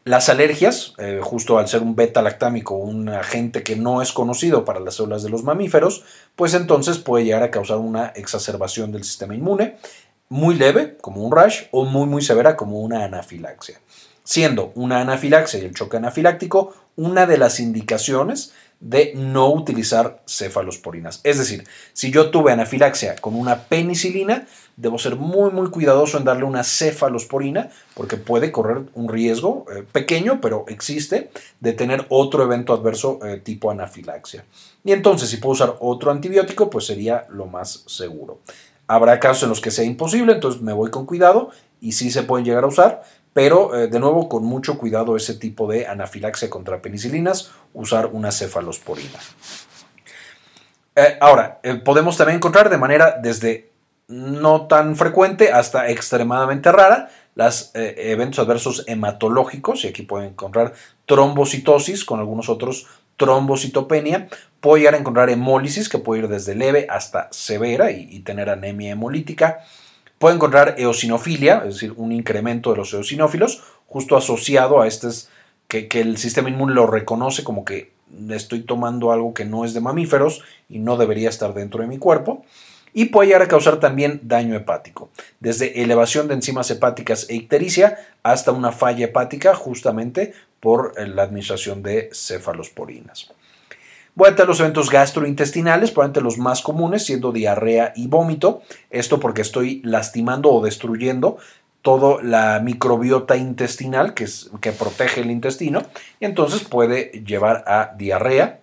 Las 0.03 0.29
alergias, 0.29 0.96
eh, 0.98 1.20
justo 1.22 1.60
al 1.60 1.67
ser 1.67 1.84
un 1.84 1.96
beta-lactámico, 1.96 2.74
un 2.75 3.08
agente 3.10 3.62
que 3.62 3.75
no 3.75 4.01
es 4.01 4.12
conocido 4.12 4.65
para 4.65 4.79
las 4.79 4.96
células 4.96 5.22
de 5.22 5.29
los 5.29 5.43
mamíferos, 5.43 6.03
pues 6.36 6.55
entonces 6.55 6.98
puede 6.98 7.25
llegar 7.25 7.43
a 7.43 7.51
causar 7.51 7.77
una 7.77 8.08
exacerbación 8.08 8.91
del 8.91 9.03
sistema 9.03 9.36
inmune, 9.36 9.77
muy 10.27 10.55
leve, 10.55 10.98
como 11.01 11.22
un 11.24 11.31
rash, 11.31 11.65
o 11.70 11.86
muy, 11.86 12.08
muy 12.08 12.24
severa, 12.24 12.58
como 12.58 12.79
una 12.79 13.03
anafilaxia. 13.03 13.79
Siendo 14.24 14.72
una 14.74 15.01
anafilaxia 15.01 15.60
y 15.60 15.65
el 15.65 15.75
choque 15.75 15.98
anafiláctico 15.98 16.74
una 16.96 17.27
de 17.27 17.38
las 17.38 17.60
indicaciones 17.60 18.53
de 18.82 19.14
no 19.16 19.48
utilizar 19.54 20.24
cefalosporinas. 20.28 21.22
Es 21.24 21.38
decir, 21.38 21.66
si 21.94 22.12
yo 22.12 22.32
tuve 22.32 22.52
anafilaxia 22.52 23.16
con 23.16 23.36
una 23.36 23.66
penicilina, 23.66 24.48
debo 24.76 24.98
ser 24.98 25.16
muy 25.16 25.52
muy 25.52 25.70
cuidadoso 25.70 26.18
en 26.18 26.24
darle 26.24 26.46
una 26.46 26.64
cefalosporina 26.64 27.70
porque 27.94 28.18
puede 28.18 28.52
correr 28.52 28.82
un 28.96 29.08
riesgo 29.08 29.66
eh, 29.72 29.84
pequeño, 29.90 30.42
pero 30.42 30.66
existe, 30.68 31.30
de 31.60 31.74
tener 31.74 32.08
otro 32.10 32.44
evento 32.44 32.74
adverso 32.74 33.20
eh, 33.24 33.38
tipo 33.38 33.70
anafilaxia. 33.70 34.46
Y 34.84 34.94
entonces 34.94 35.30
si 35.30 35.38
puedo 35.38 35.54
usar 35.54 35.76
otro 35.80 36.10
antibiótico, 36.10 36.72
pues 36.72 36.88
sería 36.88 37.28
lo 37.30 37.46
más 37.46 37.84
seguro. 37.86 38.40
Habrá 38.88 39.20
casos 39.20 39.44
en 39.44 39.50
los 39.50 39.62
que 39.62 39.72
sea 39.72 39.86
imposible, 39.86 40.34
entonces 40.34 40.62
me 40.62 40.74
voy 40.74 40.90
con 40.90 41.06
cuidado 41.06 41.52
y 41.80 41.92
sí 41.94 42.10
se 42.10 42.24
pueden 42.24 42.46
llegar 42.46 42.64
a 42.64 42.68
usar, 42.68 43.04
pero 43.34 43.76
eh, 43.76 43.88
de 43.88 44.00
nuevo 44.00 44.30
con 44.30 44.44
mucho 44.44 44.78
cuidado 44.78 45.16
ese 45.16 45.36
tipo 45.36 45.70
de 45.72 45.88
anafilaxia 45.88 46.50
contra 46.50 46.82
penicilinas, 46.82 47.52
usar 47.74 48.08
una 48.08 48.32
cefalosporina. 48.32 49.20
ahora, 51.20 51.60
podemos 51.86 52.18
también 52.18 52.38
encontrar 52.38 52.70
de 52.70 52.78
manera 52.78 53.18
desde 53.22 53.72
no 54.12 54.68
tan 54.68 54.96
frecuente 54.96 55.52
hasta 55.52 55.90
extremadamente 55.90 56.72
rara, 56.72 57.10
los 57.36 57.72
eh, 57.76 57.96
eventos 58.12 58.40
adversos 58.40 58.84
hematológicos, 58.88 59.86
y 59.86 59.88
aquí 59.88 60.04
pueden 60.04 60.30
encontrar 60.30 60.74
trombocitosis 61.06 62.04
con 62.04 62.20
algunos 62.20 62.50
otros 62.50 62.88
trombocitopenia, 63.18 64.28
puede 64.60 64.82
llegar 64.82 64.96
a 64.96 64.98
encontrar 64.98 65.30
hemólisis 65.30 65.90
que 65.90 66.00
puede 66.00 66.24
ir 66.24 66.28
desde 66.28 66.56
leve 66.56 66.88
hasta 66.90 67.30
severa 67.32 67.92
y, 67.92 68.20
tener 68.20 68.50
anemia 68.50 68.92
hemolítica, 68.92 69.60
puede 70.22 70.36
encontrar 70.36 70.75
eosinofilia, 70.78 71.63
es 71.68 71.74
decir, 71.74 71.94
un 71.98 72.12
incremento 72.13 72.72
de 72.72 72.78
los 72.78 72.94
eosinófilos, 72.94 73.63
justo 73.88 74.16
asociado 74.16 74.80
a 74.80 74.88
este 74.88 75.08
que, 75.68 75.88
que 75.88 76.00
el 76.00 76.18
sistema 76.18 76.50
inmune 76.50 76.74
lo 76.74 76.86
reconoce 76.88 77.44
como 77.44 77.66
que 77.66 77.92
estoy 78.30 78.62
tomando 78.62 79.12
algo 79.12 79.34
que 79.34 79.46
no 79.46 79.66
es 79.66 79.74
de 79.74 79.82
mamíferos 79.82 80.44
y 80.70 80.80
no 80.80 80.96
debería 80.96 81.28
estar 81.28 81.54
dentro 81.54 81.82
de 81.82 81.88
mi 81.88 81.98
cuerpo 81.98 82.46
y 82.94 83.06
puede 83.06 83.28
llegar 83.28 83.42
a 83.42 83.48
causar 83.48 83.80
también 83.80 84.20
daño 84.24 84.56
hepático, 84.56 85.10
desde 85.40 85.82
elevación 85.82 86.28
de 86.28 86.36
enzimas 86.36 86.70
hepáticas 86.70 87.25
e 87.30 87.36
ictericia 87.36 87.98
hasta 88.22 88.51
una 88.51 88.72
falla 88.72 89.06
hepática 89.06 89.56
justamente 89.56 90.34
por 90.60 90.94
eh, 90.98 91.08
la 91.08 91.24
administración 91.24 91.82
de 91.82 92.10
cefalosporinas. 92.13 93.34
Voy 94.13 94.30
a 94.30 94.46
los 94.46 94.60
eventos 94.60 94.89
gastrointestinales, 94.89 95.91
probablemente 95.91 96.22
los 96.22 96.38
más 96.38 96.62
comunes, 96.62 97.06
siendo 97.06 97.32
diarrea 97.32 97.94
y 97.96 98.08
vómito. 98.08 98.62
Esto 98.89 99.20
porque 99.20 99.41
estoy 99.41 99.82
lastimando 99.84 100.51
o 100.51 100.63
destruyendo 100.63 101.38
toda 101.82 102.22
la 102.22 102.60
microbiota 102.60 103.36
intestinal 103.36 104.13
que, 104.13 104.25
es, 104.25 104.51
que 104.60 104.72
protege 104.72 105.22
el 105.22 105.32
intestino 105.32 105.84
y 106.20 106.25
entonces 106.25 106.63
puede 106.63 107.24
llevar 107.25 107.63
a 107.68 107.94
diarrea, 107.98 108.60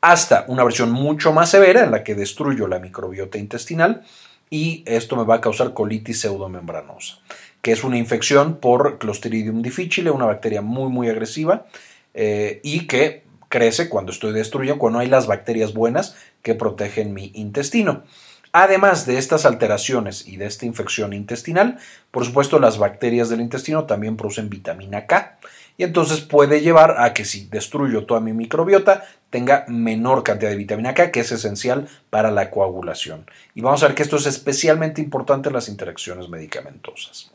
hasta 0.00 0.44
una 0.48 0.64
versión 0.64 0.90
mucho 0.90 1.32
más 1.32 1.50
severa 1.50 1.84
en 1.84 1.90
la 1.90 2.02
que 2.02 2.14
destruyo 2.14 2.66
la 2.66 2.78
microbiota 2.78 3.38
intestinal 3.38 4.02
y 4.48 4.82
esto 4.86 5.14
me 5.14 5.24
va 5.24 5.36
a 5.36 5.40
causar 5.40 5.74
colitis 5.74 6.20
pseudomembranosa, 6.20 7.18
que 7.62 7.72
es 7.72 7.84
una 7.84 7.98
infección 7.98 8.56
por 8.56 8.98
Clostridium 8.98 9.62
difficile, 9.62 10.10
una 10.10 10.24
bacteria 10.24 10.62
muy 10.62 10.90
muy 10.90 11.08
agresiva 11.08 11.66
eh, 12.14 12.60
y 12.64 12.86
que 12.86 13.24
crece 13.50 13.90
cuando 13.90 14.12
estoy 14.12 14.32
destruyendo, 14.32 14.78
cuando 14.78 15.00
hay 15.00 15.08
las 15.08 15.26
bacterias 15.26 15.74
buenas 15.74 16.16
que 16.42 16.54
protegen 16.54 17.12
mi 17.12 17.32
intestino. 17.34 18.04
Además 18.52 19.04
de 19.06 19.18
estas 19.18 19.44
alteraciones 19.44 20.26
y 20.26 20.36
de 20.36 20.46
esta 20.46 20.66
infección 20.66 21.12
intestinal, 21.12 21.78
por 22.10 22.24
supuesto 22.24 22.58
las 22.58 22.78
bacterias 22.78 23.28
del 23.28 23.42
intestino 23.42 23.84
también 23.84 24.16
producen 24.16 24.48
vitamina 24.48 25.06
K 25.06 25.38
y 25.76 25.84
entonces 25.84 26.20
puede 26.20 26.60
llevar 26.60 26.96
a 27.00 27.12
que 27.12 27.24
si 27.24 27.46
destruyo 27.46 28.06
toda 28.06 28.20
mi 28.20 28.32
microbiota 28.32 29.04
tenga 29.30 29.64
menor 29.68 30.22
cantidad 30.22 30.50
de 30.50 30.56
vitamina 30.56 30.94
K, 30.94 31.10
que 31.10 31.20
es 31.20 31.30
esencial 31.32 31.88
para 32.10 32.30
la 32.30 32.50
coagulación. 32.50 33.24
Y 33.54 33.60
vamos 33.60 33.82
a 33.82 33.86
ver 33.86 33.94
que 33.94 34.02
esto 34.02 34.16
es 34.16 34.26
especialmente 34.26 35.00
importante 35.00 35.48
en 35.48 35.54
las 35.54 35.68
interacciones 35.68 36.28
medicamentosas. 36.28 37.30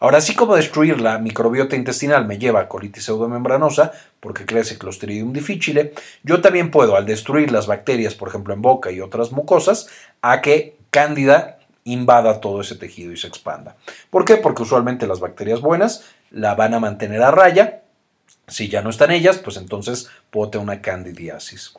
Ahora, 0.00 0.18
así 0.18 0.34
como 0.34 0.56
destruir 0.56 1.00
la 1.00 1.18
microbiota 1.18 1.76
intestinal 1.76 2.26
me 2.26 2.38
lleva 2.38 2.60
a 2.60 2.68
colitis 2.68 3.04
pseudomembranosa, 3.04 3.92
porque 4.20 4.46
crece 4.46 4.78
Clostridium 4.78 5.32
difficile, 5.32 5.92
yo 6.22 6.40
también 6.40 6.70
puedo, 6.70 6.96
al 6.96 7.06
destruir 7.06 7.50
las 7.50 7.66
bacterias, 7.66 8.14
por 8.14 8.28
ejemplo 8.28 8.54
en 8.54 8.62
boca 8.62 8.90
y 8.90 9.00
otras 9.00 9.32
mucosas, 9.32 9.88
a 10.22 10.40
que 10.40 10.76
Cándida 10.90 11.58
invada 11.84 12.40
todo 12.40 12.62
ese 12.62 12.74
tejido 12.74 13.12
y 13.12 13.16
se 13.16 13.26
expanda. 13.26 13.76
¿Por 14.10 14.24
qué? 14.24 14.36
Porque 14.36 14.62
usualmente 14.62 15.06
las 15.06 15.20
bacterias 15.20 15.60
buenas 15.60 16.04
la 16.30 16.54
van 16.54 16.74
a 16.74 16.80
mantener 16.80 17.22
a 17.22 17.30
raya 17.30 17.82
si 18.48 18.68
ya 18.68 18.82
no 18.82 18.90
están 18.90 19.10
ellas, 19.10 19.38
pues 19.38 19.56
entonces 19.56 20.08
puedo 20.30 20.50
tener 20.50 20.64
una 20.64 20.80
candidiasis. 20.80 21.74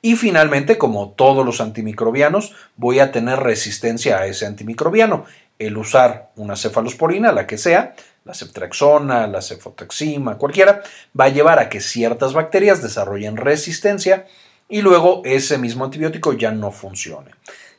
Y 0.00 0.16
finalmente, 0.16 0.78
como 0.78 1.10
todos 1.10 1.46
los 1.46 1.60
antimicrobianos, 1.60 2.54
voy 2.76 2.98
a 2.98 3.12
tener 3.12 3.38
resistencia 3.38 4.18
a 4.18 4.26
ese 4.26 4.46
antimicrobiano. 4.46 5.24
El 5.66 5.76
usar 5.76 6.32
una 6.36 6.56
cefalosporina, 6.56 7.30
la 7.30 7.46
que 7.46 7.56
sea, 7.56 7.94
la 8.24 8.34
ceftriaxona, 8.34 9.28
la 9.28 9.40
cefotaxima, 9.40 10.36
cualquiera, 10.36 10.82
va 11.18 11.26
a 11.26 11.28
llevar 11.28 11.60
a 11.60 11.68
que 11.68 11.80
ciertas 11.80 12.32
bacterias 12.32 12.82
desarrollen 12.82 13.36
resistencia 13.36 14.26
y 14.68 14.82
luego 14.82 15.22
ese 15.24 15.58
mismo 15.58 15.84
antibiótico 15.84 16.32
ya 16.32 16.50
no 16.50 16.72
funcione. 16.72 17.30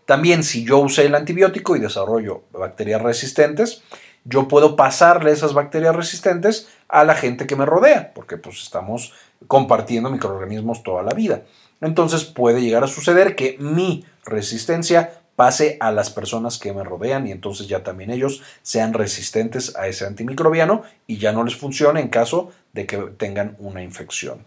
También 0.05 0.43
si 0.43 0.63
yo 0.63 0.79
usé 0.79 1.05
el 1.05 1.15
antibiótico 1.15 1.75
y 1.75 1.79
desarrollo 1.79 2.43
bacterias 2.53 3.01
resistentes, 3.01 3.83
yo 4.23 4.47
puedo 4.47 4.77
pasarle 4.77 5.31
esas 5.31 5.53
bacterias 5.53 5.95
resistentes 5.95 6.69
a 6.87 7.03
la 7.03 7.15
gente 7.15 7.47
que 7.47 7.57
me 7.57 7.65
rodea, 7.65 8.13
porque 8.13 8.37
pues 8.37 8.61
estamos 8.61 9.13
compartiendo 9.47 10.09
microorganismos 10.09 10.83
toda 10.83 11.03
la 11.03 11.13
vida. 11.13 11.43
Entonces 11.81 12.23
puede 12.23 12.61
llegar 12.61 12.83
a 12.83 12.87
suceder 12.87 13.35
que 13.35 13.57
mi 13.59 14.05
resistencia 14.25 15.22
pase 15.43 15.75
a 15.81 15.91
las 15.91 16.09
personas 16.09 16.57
que 16.57 16.71
me 16.71 16.85
rodean 16.85 17.27
y 17.27 17.33
entonces 17.33 17.67
ya 17.67 17.83
también 17.83 18.11
ellos 18.11 18.41
sean 18.61 18.93
resistentes 18.93 19.75
a 19.75 19.87
ese 19.87 20.05
antimicrobiano 20.05 20.83
y 21.05 21.17
ya 21.17 21.33
no 21.33 21.43
les 21.43 21.57
funcione 21.57 21.99
en 21.99 22.07
caso 22.07 22.53
de 22.71 22.85
que 22.85 22.95
tengan 23.17 23.57
una 23.59 23.83
infección. 23.83 24.45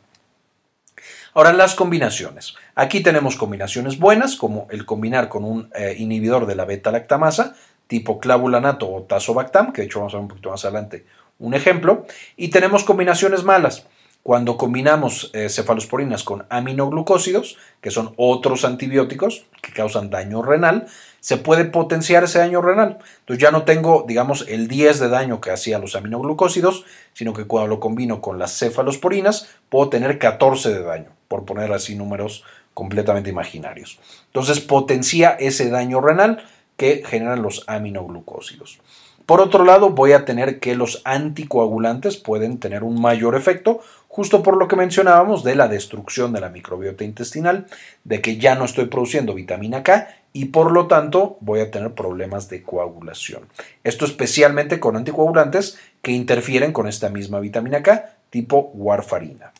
Ahora 1.34 1.52
las 1.52 1.74
combinaciones. 1.74 2.54
Aquí 2.74 3.02
tenemos 3.02 3.36
combinaciones 3.36 3.98
buenas 3.98 4.36
como 4.36 4.68
el 4.70 4.86
combinar 4.86 5.28
con 5.28 5.44
un 5.44 5.70
eh, 5.74 5.94
inhibidor 5.98 6.46
de 6.46 6.54
la 6.54 6.64
beta-lactamasa 6.64 7.54
tipo 7.88 8.18
clavulanato 8.18 8.90
o 8.90 9.02
tazobactam, 9.02 9.74
que 9.74 9.82
de 9.82 9.88
hecho 9.88 9.98
vamos 9.98 10.14
a 10.14 10.16
ver 10.16 10.22
un 10.22 10.28
poquito 10.28 10.50
más 10.50 10.64
adelante 10.64 11.04
un 11.38 11.52
ejemplo, 11.52 12.06
y 12.38 12.48
tenemos 12.48 12.84
combinaciones 12.84 13.44
malas. 13.44 13.86
Cuando 14.26 14.56
combinamos 14.56 15.30
eh, 15.34 15.48
cefalosporinas 15.48 16.24
con 16.24 16.46
aminoglucósidos, 16.50 17.58
que 17.80 17.92
son 17.92 18.12
otros 18.16 18.64
antibióticos 18.64 19.46
que 19.62 19.70
causan 19.70 20.10
daño 20.10 20.42
renal, 20.42 20.88
se 21.20 21.36
puede 21.36 21.64
potenciar 21.64 22.24
ese 22.24 22.40
daño 22.40 22.60
renal. 22.60 22.98
Entonces 23.20 23.40
ya 23.40 23.52
no 23.52 23.62
tengo, 23.62 24.04
digamos, 24.08 24.44
el 24.48 24.66
10 24.66 24.98
de 24.98 25.08
daño 25.10 25.40
que 25.40 25.52
hacían 25.52 25.80
los 25.80 25.94
aminoglucósidos, 25.94 26.84
sino 27.12 27.34
que 27.34 27.44
cuando 27.44 27.68
lo 27.68 27.78
combino 27.78 28.20
con 28.20 28.40
las 28.40 28.58
cefalosporinas, 28.58 29.46
puedo 29.68 29.90
tener 29.90 30.18
14 30.18 30.74
de 30.74 30.82
daño, 30.82 31.10
por 31.28 31.44
poner 31.44 31.72
así 31.72 31.94
números 31.94 32.42
completamente 32.74 33.30
imaginarios. 33.30 34.00
Entonces 34.26 34.58
potencia 34.58 35.36
ese 35.38 35.70
daño 35.70 36.00
renal 36.00 36.42
que 36.76 37.04
generan 37.06 37.42
los 37.42 37.62
aminoglucósidos. 37.68 38.80
Por 39.26 39.40
otro 39.40 39.64
lado, 39.64 39.90
voy 39.90 40.12
a 40.12 40.24
tener 40.24 40.60
que 40.60 40.76
los 40.76 41.02
anticoagulantes 41.04 42.16
pueden 42.16 42.58
tener 42.58 42.84
un 42.84 43.00
mayor 43.00 43.34
efecto, 43.34 43.80
justo 44.16 44.42
por 44.42 44.56
lo 44.56 44.66
que 44.66 44.76
mencionábamos 44.76 45.44
de 45.44 45.54
la 45.54 45.68
destrucción 45.68 46.32
de 46.32 46.40
la 46.40 46.48
microbiota 46.48 47.04
intestinal, 47.04 47.66
de 48.02 48.22
que 48.22 48.38
ya 48.38 48.54
no 48.54 48.64
estoy 48.64 48.86
produciendo 48.86 49.34
vitamina 49.34 49.82
K 49.82 50.08
y 50.32 50.46
por 50.46 50.72
lo 50.72 50.86
tanto 50.86 51.36
voy 51.42 51.60
a 51.60 51.70
tener 51.70 51.92
problemas 51.92 52.48
de 52.48 52.62
coagulación. 52.62 53.42
Esto 53.84 54.06
especialmente 54.06 54.80
con 54.80 54.96
anticoagulantes 54.96 55.78
que 56.00 56.12
interfieren 56.12 56.72
con 56.72 56.88
esta 56.88 57.10
misma 57.10 57.40
vitamina 57.40 57.82
K 57.82 58.16
tipo 58.30 58.70
warfarina. 58.72 59.52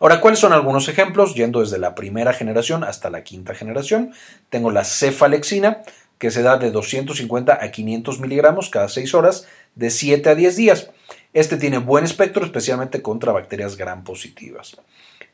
Ahora, 0.00 0.20
¿cuáles 0.20 0.40
son 0.40 0.52
algunos 0.52 0.88
ejemplos? 0.88 1.36
Yendo 1.36 1.60
desde 1.60 1.78
la 1.78 1.94
primera 1.94 2.32
generación 2.32 2.82
hasta 2.82 3.08
la 3.08 3.22
quinta 3.22 3.54
generación, 3.54 4.14
tengo 4.50 4.72
la 4.72 4.82
cefalexina, 4.82 5.82
que 6.18 6.32
se 6.32 6.42
da 6.42 6.58
de 6.58 6.72
250 6.72 7.56
a 7.62 7.70
500 7.70 8.18
miligramos 8.18 8.68
cada 8.68 8.88
6 8.88 9.14
horas, 9.14 9.46
de 9.76 9.90
7 9.90 10.28
a 10.28 10.34
10 10.34 10.56
días. 10.56 10.90
Este 11.32 11.56
tiene 11.56 11.78
buen 11.78 12.04
espectro, 12.04 12.44
especialmente 12.44 13.02
contra 13.02 13.32
bacterias 13.32 13.76
gram 13.76 14.04
positivas. 14.04 14.76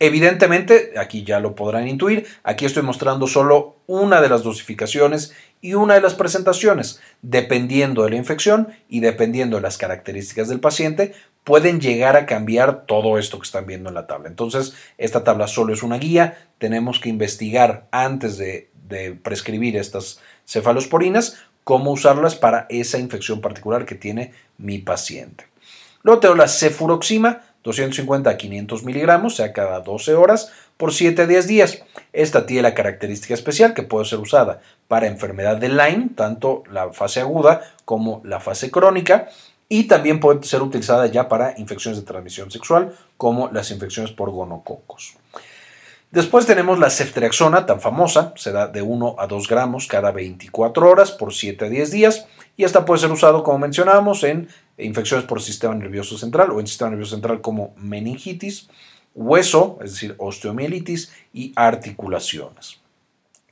Evidentemente, 0.01 0.95
aquí 0.99 1.23
ya 1.23 1.39
lo 1.39 1.55
podrán 1.55 1.87
intuir, 1.87 2.27
aquí 2.43 2.65
estoy 2.65 2.83
mostrando 2.83 3.27
solo 3.29 3.77
una 3.87 4.21
de 4.21 4.29
las 4.29 4.43
dosificaciones 4.43 5.33
y 5.61 5.75
una 5.75 5.95
de 5.95 6.01
las 6.01 6.15
presentaciones. 6.15 7.01
Dependiendo 7.23 8.03
de 8.03 8.11
la 8.11 8.17
infección 8.17 8.69
y 8.89 9.01
dependiendo 9.01 9.57
de 9.57 9.63
las 9.63 9.79
características 9.79 10.49
del 10.49 10.61
paciente, 10.61 11.15
pueden 11.45 11.81
llegar 11.81 12.17
a 12.17 12.27
cambiar 12.27 12.87
todo 12.87 13.19
esto 13.19 13.39
que 13.39 13.45
están 13.45 13.67
viendo 13.67 13.89
en 13.89 13.95
la 13.95 14.07
tabla. 14.07 14.29
Entonces, 14.29 14.75
esta 14.99 15.23
tabla 15.23 15.47
solo 15.47 15.73
es 15.73 15.83
una 15.83 15.99
guía, 15.99 16.49
tenemos 16.59 16.99
que 16.99 17.11
investigar 17.11 17.87
antes 17.91 18.37
de, 18.39 18.71
prescribir 19.23 19.77
estas 19.77 20.21
cefalosporinas 20.47 21.39
cómo 21.65 21.91
usarlas 21.91 22.37
para 22.37 22.67
esa 22.69 22.99
infección 22.99 23.41
particular 23.41 23.87
que 23.87 23.97
tiene 23.97 24.33
mi 24.57 24.79
paciente. 24.79 25.47
Luego 26.05 26.21
tengo 26.21 26.35
la 26.35 26.49
cefuroxima, 26.49 27.41
250 27.65 28.29
a 28.29 28.37
500 28.37 28.85
miligramos, 28.85 29.37
sea 29.37 29.55
cada 29.55 29.81
12 29.81 30.15
horas, 30.15 30.53
por 30.77 30.93
7 30.93 31.23
a 31.23 31.27
10 31.27 31.47
días. 31.47 31.83
Esta 32.13 32.45
tiene 32.45 32.63
la 32.63 32.75
característica 32.75 33.33
especial 33.33 33.73
que 33.73 33.83
puede 33.83 34.05
ser 34.05 34.19
usada 34.19 34.61
para 34.87 35.07
enfermedad 35.07 35.57
de 35.57 35.71
Lyme, 35.71 36.11
tanto 36.15 36.63
la 36.71 36.93
fase 36.93 37.21
aguda 37.21 37.63
como 37.87 38.21
la 38.23 38.39
fase 38.39 38.71
crónica, 38.71 39.29
y 39.71 39.85
también 39.85 40.21
puede 40.21 40.45
ser 40.45 40.61
utilizada 40.61 41.07
ya 41.07 41.27
para 41.27 41.55
infecciones 41.59 41.99
de 41.99 42.07
transmisión 42.07 42.51
sexual, 42.51 42.95
como 43.17 43.49
las 43.51 43.71
infecciones 43.71 44.13
por 44.13 44.31
gonococos. 44.31 45.17
Después 46.11 46.47
tenemos 46.47 46.79
la 46.79 46.91
ceftriaxona, 46.91 47.67
tan 47.67 47.81
famosa, 47.81 48.35
se 48.37 48.53
da 48.53 48.69
de 48.69 48.83
1 48.83 49.17
a 49.19 49.27
2 49.27 49.49
gramos 49.49 49.89
cada 49.89 50.13
24 50.13 50.89
horas 50.89 51.11
por 51.11 51.33
7 51.33 51.65
a 51.65 51.69
10 51.69 51.91
días, 51.91 52.27
y 52.57 52.63
esta 52.63 52.85
puede 52.85 53.01
ser 53.01 53.11
usada, 53.11 53.43
como 53.43 53.59
mencionábamos, 53.59 54.23
en 54.23 54.49
infecciones 54.79 55.27
por 55.27 55.41
sistema 55.41 55.75
nervioso 55.75 56.19
central 56.19 56.51
o 56.51 56.61
en 56.61 56.67
sistema 56.67 56.91
nervioso 56.91 57.17
central 57.17 57.41
como 57.41 57.75
meningitis, 57.77 58.69
hueso, 59.15 59.79
es 59.83 59.93
decir, 59.93 60.15
osteomielitis 60.19 61.13
y 61.33 61.53
articulaciones. 61.57 62.81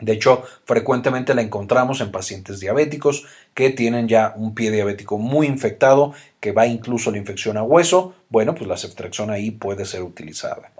De 0.02 0.12
hecho, 0.12 0.42
frecuentemente 0.64 1.32
la 1.32 1.42
encontramos 1.42 2.00
en 2.00 2.10
pacientes 2.10 2.58
diabéticos 2.58 3.24
que 3.54 3.70
tienen 3.70 4.08
ya 4.08 4.34
un 4.36 4.52
pie 4.52 4.72
diabético 4.72 5.16
muy 5.16 5.46
infectado, 5.46 6.12
que 6.40 6.50
va 6.50 6.66
incluso 6.66 7.12
la 7.12 7.18
infección 7.18 7.56
a 7.56 7.62
hueso. 7.62 8.12
Bueno, 8.28 8.56
pues 8.56 8.66
la 8.66 8.76
ceftriaxona 8.76 9.34
ahí 9.34 9.52
puede 9.52 9.84
ser 9.84 10.02
utilizada. 10.02 10.72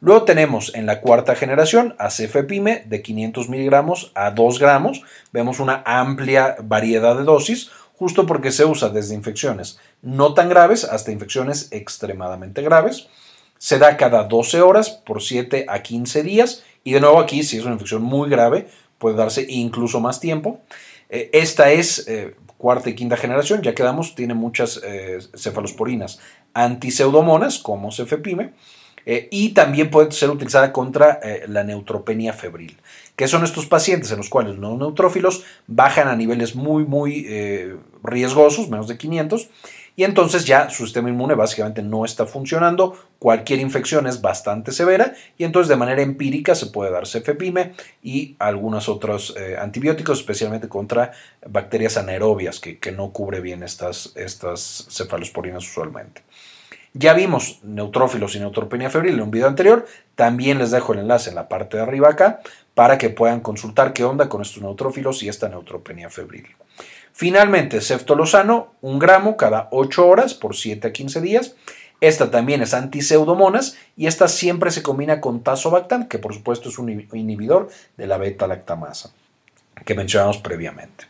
Luego 0.00 0.24
tenemos 0.24 0.74
en 0.74 0.86
la 0.86 1.02
cuarta 1.02 1.36
generación 1.36 1.94
a 1.98 2.08
de 2.08 3.02
500 3.02 3.50
miligramos 3.50 4.10
a 4.14 4.30
2 4.30 4.58
gramos. 4.58 5.02
Vemos 5.32 5.60
una 5.60 5.82
amplia 5.84 6.56
variedad 6.62 7.14
de 7.14 7.24
dosis, 7.24 7.70
justo 8.02 8.26
porque 8.26 8.50
se 8.50 8.64
usa 8.64 8.88
desde 8.88 9.14
infecciones 9.14 9.78
no 10.02 10.34
tan 10.34 10.48
graves 10.48 10.82
hasta 10.82 11.12
infecciones 11.12 11.68
extremadamente 11.70 12.60
graves. 12.60 13.06
Se 13.58 13.78
da 13.78 13.96
cada 13.96 14.24
12 14.24 14.60
horas 14.60 14.90
por 14.90 15.22
7 15.22 15.66
a 15.68 15.82
15 15.82 16.24
días 16.24 16.64
y 16.82 16.94
de 16.94 17.00
nuevo 17.00 17.20
aquí, 17.20 17.44
si 17.44 17.58
es 17.58 17.64
una 17.64 17.74
infección 17.74 18.02
muy 18.02 18.28
grave, 18.28 18.66
puede 18.98 19.14
darse 19.14 19.46
incluso 19.48 20.00
más 20.00 20.18
tiempo. 20.18 20.58
Eh, 21.10 21.30
esta 21.32 21.70
es 21.70 22.08
eh, 22.08 22.34
cuarta 22.58 22.90
y 22.90 22.96
quinta 22.96 23.16
generación, 23.16 23.62
ya 23.62 23.72
quedamos, 23.72 24.16
tiene 24.16 24.34
muchas 24.34 24.80
eh, 24.82 25.20
cefalosporinas 25.36 26.18
antiseudomonas 26.54 27.60
como 27.60 27.92
cefepime 27.92 28.52
y 29.04 29.50
también 29.54 29.90
puede 29.90 30.12
ser 30.12 30.30
utilizada 30.30 30.72
contra 30.72 31.20
la 31.48 31.64
neutropenia 31.64 32.32
febril, 32.32 32.76
que 33.16 33.26
son 33.28 33.44
estos 33.44 33.66
pacientes 33.66 34.10
en 34.12 34.18
los 34.18 34.28
cuales 34.28 34.56
los 34.58 34.78
neutrófilos 34.78 35.44
bajan 35.66 36.08
a 36.08 36.16
niveles 36.16 36.54
muy, 36.54 36.84
muy 36.84 37.26
riesgosos, 38.02 38.68
menos 38.68 38.88
de 38.88 38.98
500, 38.98 39.48
y 39.94 40.04
entonces 40.04 40.46
ya 40.46 40.70
su 40.70 40.84
sistema 40.84 41.10
inmune 41.10 41.34
básicamente 41.34 41.82
no 41.82 42.04
está 42.04 42.24
funcionando, 42.24 42.96
cualquier 43.18 43.60
infección 43.60 44.06
es 44.06 44.22
bastante 44.22 44.72
severa 44.72 45.14
y 45.36 45.44
entonces 45.44 45.68
de 45.68 45.76
manera 45.76 46.00
empírica 46.00 46.54
se 46.54 46.66
puede 46.66 46.90
dar 46.90 47.06
cefepime 47.06 47.72
y 48.02 48.34
algunos 48.38 48.88
otros 48.88 49.34
eh, 49.36 49.56
antibióticos, 49.58 50.20
especialmente 50.20 50.68
contra 50.68 51.12
bacterias 51.46 51.98
anaerobias 51.98 52.58
que, 52.58 52.92
no 52.92 53.10
cubre 53.12 53.40
bien 53.40 53.62
estas, 53.62 54.12
estas 54.16 54.86
cefalosporinas 54.90 55.64
usualmente. 55.64 56.22
Ya 56.94 57.14
vimos 57.14 57.60
neutrófilos 57.62 58.34
y 58.34 58.40
neutropenia 58.40 58.90
febril 58.90 59.14
en 59.14 59.22
un 59.22 59.30
video 59.30 59.48
anterior, 59.48 59.86
también 60.14 60.58
les 60.58 60.70
dejo 60.70 60.92
el 60.92 61.00
enlace 61.00 61.30
en 61.30 61.36
la 61.36 61.48
parte 61.48 61.78
de 61.78 61.82
arriba 61.82 62.10
acá 62.10 62.40
para 62.74 62.98
que 62.98 63.08
puedan 63.08 63.40
consultar 63.40 63.92
qué 63.92 64.04
onda 64.04 64.28
con 64.28 64.42
estos 64.42 64.62
neutrófilos 64.62 65.22
y 65.22 65.28
esta 65.28 65.48
neutropenia 65.48 66.10
febril. 66.10 66.46
Finalmente, 67.14 67.80
ceftolosano, 67.80 68.74
un 68.80 68.98
gramo 68.98 69.36
cada 69.36 69.68
8 69.70 70.06
horas 70.06 70.34
por 70.34 70.56
7 70.56 70.88
a 70.88 70.92
15 70.92 71.20
días. 71.20 71.54
Esta 72.00 72.30
también 72.30 72.62
es 72.62 72.74
antiseudomonas 72.74 73.76
y 73.96 74.06
esta 74.06 74.28
siempre 74.28 74.70
se 74.70 74.82
combina 74.82 75.20
con 75.20 75.42
tazobactam, 75.42 76.08
que 76.08 76.18
por 76.18 76.34
supuesto 76.34 76.68
es 76.68 76.78
un 76.78 76.90
inhibidor 76.90 77.68
de 77.96 78.06
la 78.06 78.18
beta-lactamasa 78.18 79.12
que 79.84 79.94
mencionamos 79.94 80.38
previamente. 80.38 81.06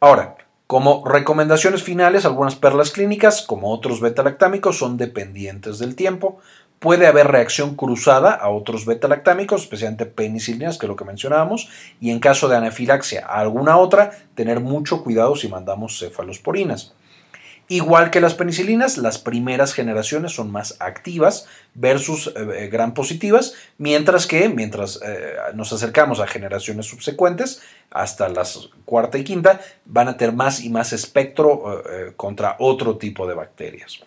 Ahora, 0.00 0.36
como 0.70 1.02
recomendaciones 1.04 1.82
finales, 1.82 2.24
algunas 2.24 2.54
perlas 2.54 2.92
clínicas, 2.92 3.42
como 3.42 3.72
otros 3.72 4.00
beta-lactámicos, 4.00 4.78
son 4.78 4.96
dependientes 4.96 5.80
del 5.80 5.96
tiempo. 5.96 6.38
Puede 6.78 7.08
haber 7.08 7.26
reacción 7.26 7.74
cruzada 7.74 8.34
a 8.34 8.50
otros 8.50 8.86
beta-lactámicos, 8.86 9.62
especialmente 9.62 10.06
penicilinas, 10.06 10.78
que 10.78 10.86
es 10.86 10.88
lo 10.88 10.94
que 10.94 11.04
mencionábamos, 11.04 11.68
y 12.00 12.12
en 12.12 12.20
caso 12.20 12.48
de 12.48 12.56
anafilaxia 12.56 13.26
a 13.26 13.40
alguna 13.40 13.78
otra, 13.78 14.12
tener 14.36 14.60
mucho 14.60 15.02
cuidado 15.02 15.34
si 15.34 15.48
mandamos 15.48 15.98
cefalosporinas. 15.98 16.94
Igual 17.72 18.10
que 18.10 18.20
las 18.20 18.34
penicilinas, 18.34 18.98
las 18.98 19.18
primeras 19.18 19.74
generaciones 19.74 20.32
son 20.32 20.50
más 20.50 20.74
activas 20.80 21.46
versus 21.74 22.26
eh, 22.26 22.32
eh, 22.64 22.66
gran 22.66 22.94
positivas, 22.94 23.54
mientras 23.78 24.26
que 24.26 24.48
mientras 24.48 24.98
eh, 25.06 25.36
nos 25.54 25.72
acercamos 25.72 26.18
a 26.18 26.26
generaciones 26.26 26.86
subsecuentes, 26.86 27.62
hasta 27.92 28.28
las 28.28 28.70
cuarta 28.84 29.18
y 29.18 29.22
quinta, 29.22 29.60
van 29.84 30.08
a 30.08 30.16
tener 30.16 30.34
más 30.34 30.64
y 30.64 30.68
más 30.68 30.92
espectro 30.92 31.80
contra 32.16 32.56
otro 32.58 32.98
tipo 32.98 33.28
de 33.28 33.34
bacterias. 33.34 34.00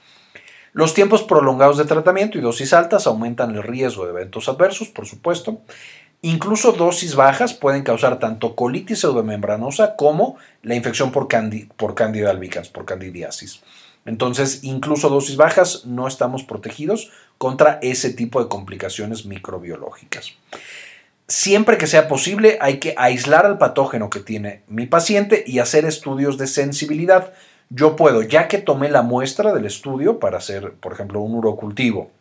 Los 0.73 0.93
tiempos 0.93 1.23
prolongados 1.23 1.77
de 1.77 1.85
tratamiento 1.85 2.37
y 2.37 2.41
dosis 2.41 2.73
altas 2.73 3.07
aumentan 3.07 3.55
el 3.55 3.63
riesgo 3.63 4.03
de 4.03 4.11
eventos 4.11 4.49
adversos, 4.49 4.89
por 4.89 5.05
supuesto. 5.05 5.61
Incluso 6.25 6.71
dosis 6.71 7.15
bajas 7.15 7.53
pueden 7.53 7.83
causar 7.83 8.17
tanto 8.17 8.55
colitis 8.55 8.99
pseudomembranosa 8.99 9.97
como 9.97 10.37
la 10.61 10.73
infección 10.73 11.11
por, 11.11 11.27
por 11.75 11.95
Candida 11.95 12.29
albicans, 12.29 12.69
por 12.69 12.85
candidiasis. 12.85 13.61
Entonces, 14.05 14.63
incluso 14.63 15.09
dosis 15.09 15.35
bajas 15.35 15.85
no 15.85 16.07
estamos 16.07 16.43
protegidos 16.43 17.11
contra 17.37 17.77
ese 17.81 18.13
tipo 18.13 18.41
de 18.41 18.47
complicaciones 18.47 19.25
microbiológicas. 19.25 20.31
Siempre 21.27 21.77
que 21.77 21.87
sea 21.87 22.07
posible, 22.07 22.57
hay 22.61 22.79
que 22.79 22.95
aislar 22.97 23.45
al 23.45 23.57
patógeno 23.57 24.09
que 24.09 24.21
tiene 24.21 24.63
mi 24.69 24.85
paciente 24.85 25.43
y 25.45 25.59
hacer 25.59 25.83
estudios 25.83 26.37
de 26.37 26.47
sensibilidad 26.47 27.33
yo 27.69 27.97
puedo, 27.97 28.21
ya 28.21 28.47
que 28.47 28.59
tomé 28.59 28.89
la 28.89 29.01
muestra 29.01 29.53
del 29.53 29.65
estudio 29.65 30.19
para 30.19 30.37
hacer, 30.37 30.73
por 30.73 30.93
ejemplo, 30.93 31.19
un 31.19 31.35
urocultivo 31.35 32.11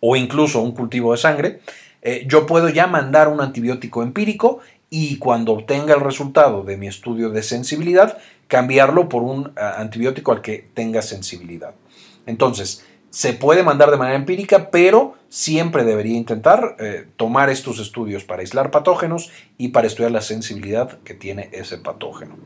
o 0.00 0.16
incluso 0.16 0.62
un 0.62 0.72
cultivo 0.72 1.12
de 1.12 1.18
sangre, 1.18 1.60
eh, 2.02 2.24
yo 2.26 2.46
puedo 2.46 2.68
ya 2.68 2.86
mandar 2.86 3.28
un 3.28 3.40
antibiótico 3.40 4.02
empírico 4.02 4.60
y 4.90 5.18
cuando 5.18 5.52
obtenga 5.52 5.94
el 5.94 6.00
resultado 6.00 6.64
de 6.64 6.76
mi 6.76 6.86
estudio 6.86 7.30
de 7.30 7.42
sensibilidad, 7.42 8.18
cambiarlo 8.48 9.08
por 9.08 9.22
un 9.22 9.52
ah, 9.56 9.76
antibiótico 9.78 10.32
al 10.32 10.42
que 10.42 10.68
tenga 10.74 11.00
sensibilidad. 11.00 11.74
Entonces, 12.26 12.84
se 13.10 13.32
puede 13.32 13.62
mandar 13.62 13.90
de 13.90 13.96
manera 13.96 14.16
empírica, 14.16 14.70
pero 14.70 15.14
siempre 15.28 15.84
debería 15.84 16.16
intentar 16.16 16.76
eh, 16.78 17.06
tomar 17.16 17.50
estos 17.50 17.78
estudios 17.78 18.24
para 18.24 18.40
aislar 18.40 18.70
patógenos 18.70 19.30
y 19.58 19.68
para 19.68 19.86
estudiar 19.86 20.12
la 20.12 20.20
sensibilidad 20.20 20.98
que 21.00 21.14
tiene 21.14 21.48
ese 21.52 21.78
patógeno 21.78 22.36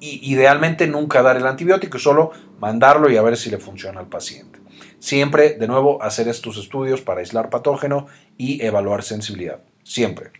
idealmente 0.00 0.86
nunca 0.86 1.22
dar 1.22 1.36
el 1.36 1.46
antibiótico, 1.46 1.98
solo 1.98 2.32
mandarlo 2.60 3.10
y 3.10 3.16
a 3.16 3.22
ver 3.22 3.36
si 3.36 3.50
le 3.50 3.58
funciona 3.58 4.00
al 4.00 4.06
paciente. 4.06 4.58
Siempre, 4.98 5.54
de 5.54 5.66
nuevo, 5.68 6.02
hacer 6.02 6.28
estos 6.28 6.56
estudios 6.56 7.00
para 7.00 7.20
aislar 7.20 7.50
patógeno 7.50 8.06
y 8.36 8.64
evaluar 8.64 9.02
sensibilidad. 9.02 9.60
Siempre. 9.82 10.32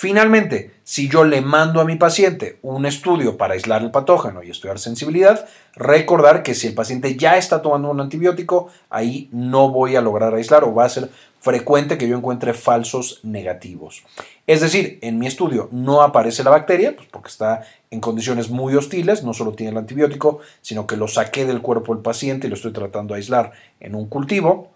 Finalmente, 0.00 0.70
si 0.84 1.08
yo 1.08 1.24
le 1.24 1.40
mando 1.40 1.80
a 1.80 1.84
mi 1.84 1.96
paciente 1.96 2.60
un 2.62 2.86
estudio 2.86 3.36
para 3.36 3.54
aislar 3.54 3.82
el 3.82 3.90
patógeno 3.90 4.44
y 4.44 4.50
estudiar 4.50 4.78
sensibilidad, 4.78 5.48
recordar 5.74 6.44
que 6.44 6.54
si 6.54 6.68
el 6.68 6.74
paciente 6.74 7.16
ya 7.16 7.36
está 7.36 7.62
tomando 7.62 7.90
un 7.90 8.00
antibiótico, 8.00 8.68
ahí 8.90 9.28
no 9.32 9.70
voy 9.70 9.96
a 9.96 10.00
lograr 10.00 10.32
aislar 10.32 10.62
o 10.62 10.72
va 10.72 10.84
a 10.84 10.88
ser 10.88 11.10
frecuente 11.40 11.98
que 11.98 12.06
yo 12.06 12.16
encuentre 12.16 12.54
falsos 12.54 13.18
negativos. 13.24 14.04
Es 14.46 14.60
decir, 14.60 15.00
en 15.02 15.18
mi 15.18 15.26
estudio 15.26 15.68
no 15.72 16.02
aparece 16.02 16.44
la 16.44 16.50
bacteria, 16.50 16.94
pues 16.94 17.08
porque 17.10 17.30
está 17.30 17.62
en 17.90 17.98
condiciones 17.98 18.50
muy 18.50 18.76
hostiles, 18.76 19.24
no 19.24 19.34
solo 19.34 19.54
tiene 19.54 19.72
el 19.72 19.78
antibiótico, 19.78 20.38
sino 20.60 20.86
que 20.86 20.96
lo 20.96 21.08
saqué 21.08 21.44
del 21.44 21.60
cuerpo 21.60 21.92
del 21.92 22.04
paciente 22.04 22.46
y 22.46 22.50
lo 22.50 22.54
estoy 22.54 22.72
tratando 22.72 23.14
de 23.14 23.18
aislar 23.18 23.50
en 23.80 23.96
un 23.96 24.08
cultivo. 24.08 24.70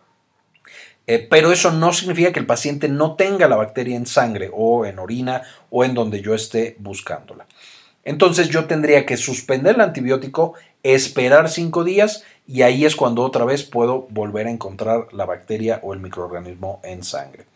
Eh, 1.07 1.27
pero 1.29 1.53
eso 1.53 1.73
no 1.73 1.93
significa 1.93 2.33
que 2.33 2.41
el 2.41 2.47
paciente 2.47 2.89
no 2.89 3.17
tenga 3.17 3.49
la 3.49 3.57
bacteria 3.57 3.97
en 3.97 4.07
sangre 4.07 4.51
o 4.53 4.87
en 4.87 4.99
orina 4.99 5.43
o 5.71 5.85
en 5.85 5.95
donde 5.95 6.23
yo 6.23 6.35
esté 6.35 6.77
buscándola. 6.79 7.47
Entonces 8.05 8.49
yo 8.49 8.65
tendría 8.67 9.07
que 9.07 9.17
suspender 9.17 9.77
el 9.77 9.81
antibiótico, 9.81 10.55
esperar 10.83 11.49
cinco 11.49 11.85
días 11.85 12.25
y 12.47 12.63
ahí 12.63 12.85
es 12.85 12.97
cuando 12.97 13.23
otra 13.23 13.45
vez 13.45 13.63
puedo 13.63 14.07
volver 14.11 14.47
a 14.47 14.51
encontrar 14.51 15.07
la 15.13 15.25
bacteria 15.25 15.81
o 15.83 15.93
el 15.93 16.01
microorganismo 16.01 16.81
en 16.83 17.05
sangre. 17.05 17.47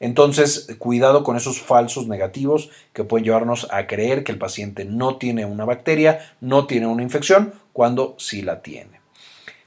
Entonces, 0.00 0.66
cuidado 0.78 1.22
con 1.22 1.36
esos 1.36 1.60
falsos 1.60 2.06
negativos 2.06 2.70
que 2.94 3.04
pueden 3.04 3.26
llevarnos 3.26 3.68
a 3.70 3.86
creer 3.86 4.24
que 4.24 4.32
el 4.32 4.38
paciente 4.38 4.86
no 4.86 5.16
tiene 5.16 5.44
una 5.44 5.66
bacteria, 5.66 6.34
no 6.40 6.66
tiene 6.66 6.86
una 6.86 7.02
infección, 7.02 7.52
cuando 7.74 8.16
sí 8.18 8.40
la 8.40 8.62
tiene. 8.62 9.00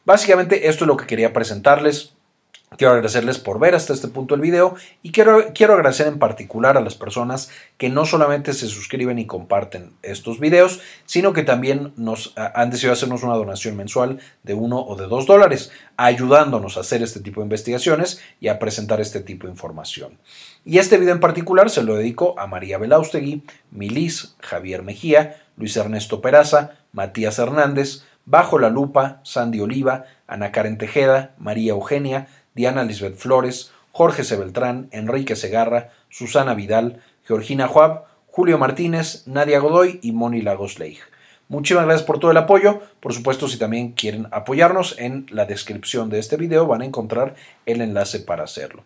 Básicamente 0.05 0.67
esto 0.67 0.85
es 0.85 0.87
lo 0.87 0.97
que 0.97 1.05
quería 1.05 1.33
presentarles 1.33 2.13
Quiero 2.77 2.93
agradecerles 2.93 3.37
por 3.37 3.59
ver 3.59 3.75
hasta 3.75 3.93
este 3.93 4.07
punto 4.07 4.35
el 4.35 4.41
video 4.41 4.75
y 5.01 5.11
quiero, 5.11 5.53
quiero 5.53 5.73
agradecer 5.73 6.07
en 6.07 6.19
particular 6.19 6.77
a 6.77 6.81
las 6.81 6.95
personas 6.95 7.49
que 7.77 7.89
no 7.89 8.05
solamente 8.05 8.53
se 8.53 8.67
suscriben 8.67 9.19
y 9.19 9.27
comparten 9.27 9.93
estos 10.01 10.39
videos, 10.39 10.81
sino 11.05 11.33
que 11.33 11.43
también 11.43 11.93
nos 11.97 12.33
han 12.35 12.69
decidido 12.69 12.93
hacernos 12.93 13.23
una 13.23 13.35
donación 13.35 13.77
mensual 13.77 14.19
de 14.43 14.53
uno 14.53 14.79
o 14.81 14.95
de 14.95 15.07
dos 15.07 15.25
dólares, 15.25 15.71
ayudándonos 15.97 16.77
a 16.77 16.81
hacer 16.81 17.03
este 17.03 17.19
tipo 17.19 17.41
de 17.41 17.45
investigaciones 17.45 18.21
y 18.39 18.47
a 18.47 18.59
presentar 18.59 19.01
este 19.01 19.21
tipo 19.21 19.47
de 19.47 19.53
información. 19.53 20.17
Y 20.65 20.77
este 20.77 20.97
video 20.97 21.13
en 21.13 21.19
particular 21.19 21.69
se 21.69 21.83
lo 21.83 21.95
dedico 21.95 22.39
a 22.39 22.47
María 22.47 22.77
Belaustegui, 22.77 23.43
Milis, 23.71 24.35
Javier 24.39 24.81
Mejía, 24.81 25.43
Luis 25.57 25.75
Ernesto 25.77 26.21
Peraza, 26.21 26.71
Matías 26.93 27.37
Hernández, 27.37 28.03
Bajo 28.25 28.57
la 28.57 28.69
Lupa, 28.69 29.19
Sandy 29.23 29.59
Oliva, 29.59 30.05
Ana 30.27 30.53
Karen 30.53 30.77
Tejeda, 30.77 31.35
María 31.37 31.71
Eugenia, 31.71 32.27
Diana 32.55 32.83
Lisbeth 32.83 33.15
Flores, 33.15 33.71
Jorge 33.91 34.23
C. 34.23 34.37
Enrique 34.91 35.35
Segarra, 35.35 35.91
Susana 36.09 36.53
Vidal, 36.53 37.01
Georgina 37.25 37.67
Juab, 37.67 38.05
Julio 38.27 38.57
Martínez, 38.57 39.27
Nadia 39.27 39.59
Godoy 39.59 39.99
y 40.01 40.11
Moni 40.11 40.41
Lagos 40.41 40.79
Leij. 40.79 40.99
Muchísimas 41.49 41.85
gracias 41.85 42.07
por 42.07 42.19
todo 42.19 42.31
el 42.31 42.37
apoyo. 42.37 42.81
Por 42.99 43.13
supuesto, 43.13 43.47
si 43.47 43.59
también 43.59 43.91
quieren 43.91 44.27
apoyarnos, 44.31 44.95
en 44.97 45.27
la 45.29 45.45
descripción 45.45 46.09
de 46.09 46.19
este 46.19 46.37
video 46.37 46.65
van 46.65 46.81
a 46.81 46.85
encontrar 46.85 47.35
el 47.65 47.81
enlace 47.81 48.19
para 48.19 48.43
hacerlo. 48.43 48.83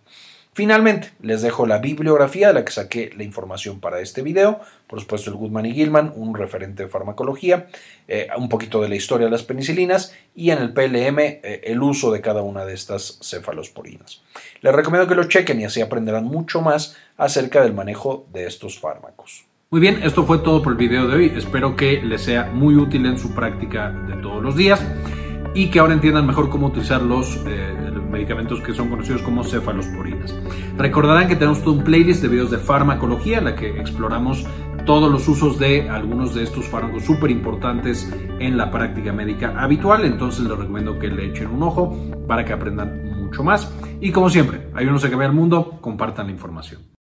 Finalmente, 0.58 1.12
les 1.22 1.43
dejo 1.43 1.67
la 1.67 1.78
bibliografía 1.78 2.48
de 2.48 2.56
la 2.56 2.65
que 2.65 2.72
saqué 2.72 3.12
la 3.15 3.24
información 3.24 3.80
para 3.80 4.00
este 4.00 4.24
video, 4.24 4.60
por 4.88 5.00
supuesto 5.00 5.30
el 5.30 5.38
Goodman 5.38 5.67
y 5.67 5.74
Gilman, 5.76 6.12
un 6.15 6.34
referente 6.34 6.82
de 6.82 6.89
farmacología, 6.89 7.67
eh, 8.08 8.28
un 8.36 8.50
poquito 8.50 8.82
de 8.82 8.89
la 8.89 8.96
historia 8.96 9.26
de 9.26 9.32
las 9.32 9.43
penicilinas 9.43 10.15
y 10.34 10.50
en 10.50 10.58
el 10.58 10.74
PLM 10.74 11.20
eh, 11.20 11.62
el 11.63 11.80
uso 11.84 12.12
de 12.12 12.22
cada 12.22 12.41
una 12.41 12.65
de 12.65 12.74
estas 12.74 13.20
cefalosporinas. 13.22 14.24
Les 14.62 14.74
recomiendo 14.74 15.08
que 15.08 15.13
lo 15.13 15.26
chequen 15.26 15.62
y 15.62 15.65
así 15.65 15.80
aprenderán 15.80 16.26
mucho 16.26 16.60
más 16.60 16.98
acerca 17.17 17.62
del 17.62 17.76
manejo 17.76 18.26
de 18.34 18.48
estos 18.48 18.80
fármacos. 18.80 19.46
Muy 19.70 19.80
bien, 19.80 20.02
esto 20.02 20.26
fue 20.26 20.39
todo 20.39 20.63
por 20.63 20.72
el 20.72 20.80
video 20.80 21.08
de 21.08 21.17
hoy. 21.17 21.34
Espero 21.38 21.76
que 21.76 22.02
les 22.02 22.24
sea 22.24 22.46
muy 22.46 22.74
útil 22.78 23.06
en 23.06 23.20
su 23.20 23.36
práctica 23.36 23.91
de 23.91 24.20
todos 24.24 24.41
los 24.41 24.56
días 24.56 24.84
y 25.54 25.70
que 25.70 25.78
ahora 25.78 25.93
entiendan 25.93 26.26
mejor 26.26 26.50
cómo 26.50 26.65
utilizar 26.65 27.04
los 27.04 27.36
eh, 27.46 27.87
medicamentos 28.17 28.62
que 28.62 28.73
son 28.73 28.89
conocidos 28.89 29.21
como 29.21 29.43
cefalosporinas. 29.43 30.36
Recordarán 30.77 31.27
que 31.27 31.36
tenemos 31.36 31.62
todo 31.62 31.75
un 31.75 31.84
playlist 31.84 32.21
de 32.21 32.27
videos 32.27 32.51
de 32.51 32.58
farmacología 32.58 33.38
en 33.38 33.45
la 33.45 33.56
que 33.56 33.80
exploramos 33.80 34.45
todos 34.86 35.12
los 35.12 35.27
usos 35.27 35.60
de 35.60 35.89
algunos 35.89 36.34
de 36.34 36.43
estos 36.43 36.65
fármacos 36.65 37.03
súper 37.03 37.30
importantes 37.30 38.12
en 38.39 38.58
la 38.58 38.71
práctica 38.71 39.12
médica 39.12 39.53
habitual, 39.58 40.06
entonces 40.06 40.45
les 40.45 40.58
recomiendo 40.58 40.97
que 40.97 41.10
le 41.10 41.25
echen 41.25 41.47
un 41.47 41.62
ojo 41.63 41.95
para 42.27 42.45
que 42.45 42.53
aprendan 42.53 43.21
mucho 43.21 43.43
más. 43.43 43.71
Y 43.99 44.12
como 44.12 44.30
siempre, 44.30 44.69
unos 44.73 45.06
que 45.06 45.15
ve 45.15 45.25
el 45.25 45.34
mundo, 45.34 45.77
compartan 45.82 46.27
la 46.27 46.32
información. 46.32 46.97